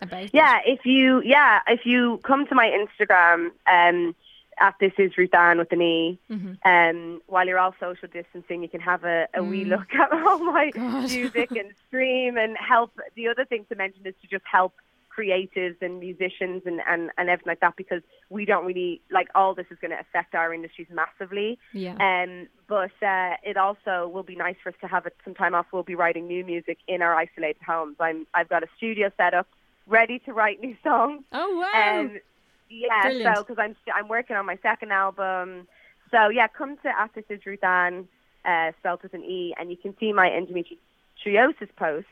about? 0.00 0.22
it? 0.24 0.30
Yeah, 0.32 0.60
if 0.64 0.86
you 0.86 1.22
yeah, 1.24 1.60
if 1.66 1.84
you 1.84 2.18
come 2.24 2.46
to 2.46 2.54
my 2.54 2.66
Instagram, 2.68 3.50
um, 3.66 4.14
at 4.58 4.74
this 4.80 4.92
is 4.98 5.16
Ruth-Anne 5.18 5.58
with 5.58 5.72
an 5.72 5.82
E, 5.82 6.18
Mhm. 6.30 6.58
um, 6.64 7.20
while 7.26 7.46
you're 7.46 7.58
all 7.58 7.74
social 7.80 8.08
distancing, 8.08 8.62
you 8.62 8.68
can 8.68 8.80
have 8.80 9.04
a, 9.04 9.26
a 9.34 9.42
wee 9.42 9.64
look 9.64 9.92
at 9.94 10.12
all 10.12 10.38
my 10.38 10.70
Mm. 10.74 10.74
God. 10.92 11.10
music 11.10 11.50
and 11.52 11.72
stream 11.88 12.36
and 12.36 12.56
help. 12.56 12.92
The 13.14 13.28
other 13.28 13.44
thing 13.44 13.64
to 13.68 13.74
mention 13.76 14.06
is 14.06 14.14
to 14.22 14.26
just 14.28 14.44
help 14.50 14.74
creatives 15.16 15.76
and 15.80 16.00
musicians 16.00 16.62
and, 16.66 16.80
and, 16.88 17.10
and 17.16 17.28
everything 17.28 17.50
like 17.52 17.60
that 17.60 17.76
because 17.76 18.02
we 18.30 18.44
don't 18.44 18.64
really 18.66 19.00
like 19.12 19.28
all 19.36 19.54
this 19.54 19.66
is 19.70 19.78
going 19.80 19.92
to 19.92 20.00
affect 20.00 20.34
our 20.34 20.52
industries 20.52 20.88
massively. 20.90 21.56
Yeah. 21.72 21.94
Um, 22.00 22.48
but 22.66 22.90
uh, 23.00 23.36
it 23.44 23.56
also 23.56 24.08
will 24.12 24.24
be 24.24 24.34
nice 24.34 24.56
for 24.60 24.70
us 24.70 24.74
to 24.80 24.88
have 24.88 25.06
it 25.06 25.14
some 25.22 25.34
time 25.34 25.54
off. 25.54 25.66
We'll 25.72 25.84
be 25.84 25.94
writing 25.94 26.26
new 26.26 26.44
music 26.44 26.78
in 26.88 27.00
our 27.00 27.14
isolated 27.14 27.62
homes. 27.64 27.94
I'm 28.00 28.26
I've 28.34 28.48
got 28.48 28.64
a 28.64 28.66
studio 28.76 29.10
set 29.16 29.34
up, 29.34 29.46
ready 29.86 30.18
to 30.20 30.32
write 30.32 30.60
new 30.60 30.76
songs. 30.82 31.22
oh, 31.32 31.58
wow. 31.72 32.00
Um, 32.00 32.18
yeah, 32.68 33.02
Brilliant. 33.02 33.36
so 33.36 33.42
because 33.42 33.58
I'm 33.58 33.76
I'm 33.94 34.08
working 34.08 34.36
on 34.36 34.46
my 34.46 34.58
second 34.62 34.92
album. 34.92 35.66
So 36.10 36.28
yeah, 36.28 36.48
come 36.48 36.76
to 36.78 36.88
at 36.88 37.10
this 37.14 37.24
is 37.28 37.44
Ruth-Anne, 37.44 38.06
uh, 38.44 38.72
spelled 38.78 39.02
with 39.02 39.14
an 39.14 39.24
E, 39.24 39.54
and 39.58 39.70
you 39.70 39.76
can 39.76 39.96
see 39.98 40.12
my 40.12 40.28
endometriosis 40.28 41.74
post. 41.76 42.06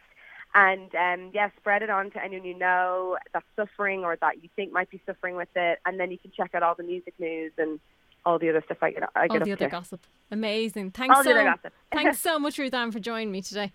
And 0.54 0.94
um, 0.94 1.30
yeah, 1.32 1.48
spread 1.56 1.82
it 1.82 1.88
on 1.88 2.10
to 2.10 2.22
anyone 2.22 2.46
you 2.46 2.58
know 2.58 3.16
that's 3.32 3.46
suffering 3.56 4.04
or 4.04 4.16
that 4.20 4.42
you 4.42 4.50
think 4.54 4.70
might 4.72 4.90
be 4.90 5.00
suffering 5.06 5.34
with 5.36 5.48
it, 5.56 5.78
and 5.86 5.98
then 5.98 6.10
you 6.10 6.18
can 6.18 6.30
check 6.36 6.54
out 6.54 6.62
all 6.62 6.74
the 6.74 6.82
music 6.82 7.14
news 7.18 7.52
and 7.56 7.80
all 8.26 8.38
the 8.38 8.50
other 8.50 8.62
stuff 8.64 8.78
I 8.82 8.90
get 8.90 9.02
I 9.16 9.22
all 9.22 9.28
get 9.28 9.44
the 9.44 9.52
other 9.52 9.64
to. 9.64 9.70
gossip. 9.70 10.06
Amazing. 10.30 10.90
Thanks 10.92 11.16
All 11.16 11.22
the 11.22 11.30
so, 11.30 11.36
other 11.36 11.44
gossip. 11.44 11.72
thanks 11.92 12.18
so 12.18 12.38
much, 12.38 12.58
Ruth-Anne, 12.58 12.92
for 12.92 13.00
joining 13.00 13.30
me 13.32 13.42
today. 13.42 13.72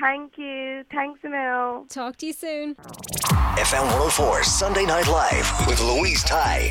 Thank 0.00 0.38
you. 0.38 0.84
Thanks, 0.90 1.20
Emil. 1.24 1.86
Talk 1.88 2.16
to 2.18 2.26
you 2.26 2.32
soon. 2.32 2.76
FM 3.58 3.90
104 3.90 4.44
Sunday 4.44 4.86
Night 4.86 5.08
Live 5.08 5.66
with 5.66 5.80
Louise 5.80 6.22
Ty. 6.22 6.70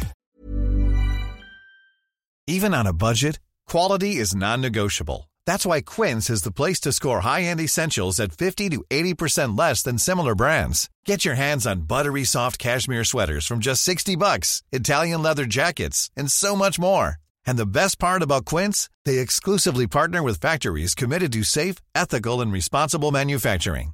Even 2.48 2.74
on 2.74 2.88
a 2.88 2.94
budget, 2.94 3.40
quality 3.68 4.16
is 4.16 4.34
non-negotiable. 4.34 5.30
That's 5.46 5.66
why 5.66 5.82
Quince 5.82 6.30
is 6.30 6.44
the 6.44 6.54
place 6.54 6.80
to 6.82 6.94
score 6.94 7.20
high-end 7.20 7.60
essentials 7.60 8.22
at 8.22 8.32
50 8.32 8.70
to 8.70 8.86
80% 8.90 9.60
less 9.60 9.84
than 9.84 9.98
similar 9.98 10.34
brands. 10.34 10.90
Get 11.04 11.26
your 11.26 11.36
hands 11.36 11.68
on 11.68 11.82
buttery 11.82 12.24
soft 12.24 12.58
cashmere 12.58 13.04
sweaters 13.04 13.46
from 13.46 13.60
just 13.60 13.84
60 13.84 14.16
bucks, 14.16 14.64
Italian 14.72 15.22
leather 15.22 15.46
jackets, 15.46 16.10
and 16.16 16.32
so 16.32 16.56
much 16.56 16.80
more. 16.80 17.18
And 17.46 17.58
the 17.58 17.66
best 17.66 18.00
part 18.00 18.22
about 18.22 18.46
Quince, 18.46 18.90
they 19.04 19.18
exclusively 19.18 19.88
partner 19.88 20.24
with 20.24 20.40
factories 20.40 20.96
committed 20.96 21.34
to 21.34 21.44
safe, 21.44 21.76
ethical, 21.94 22.40
and 22.40 22.54
responsible 22.54 23.12
manufacturing. 23.12 23.94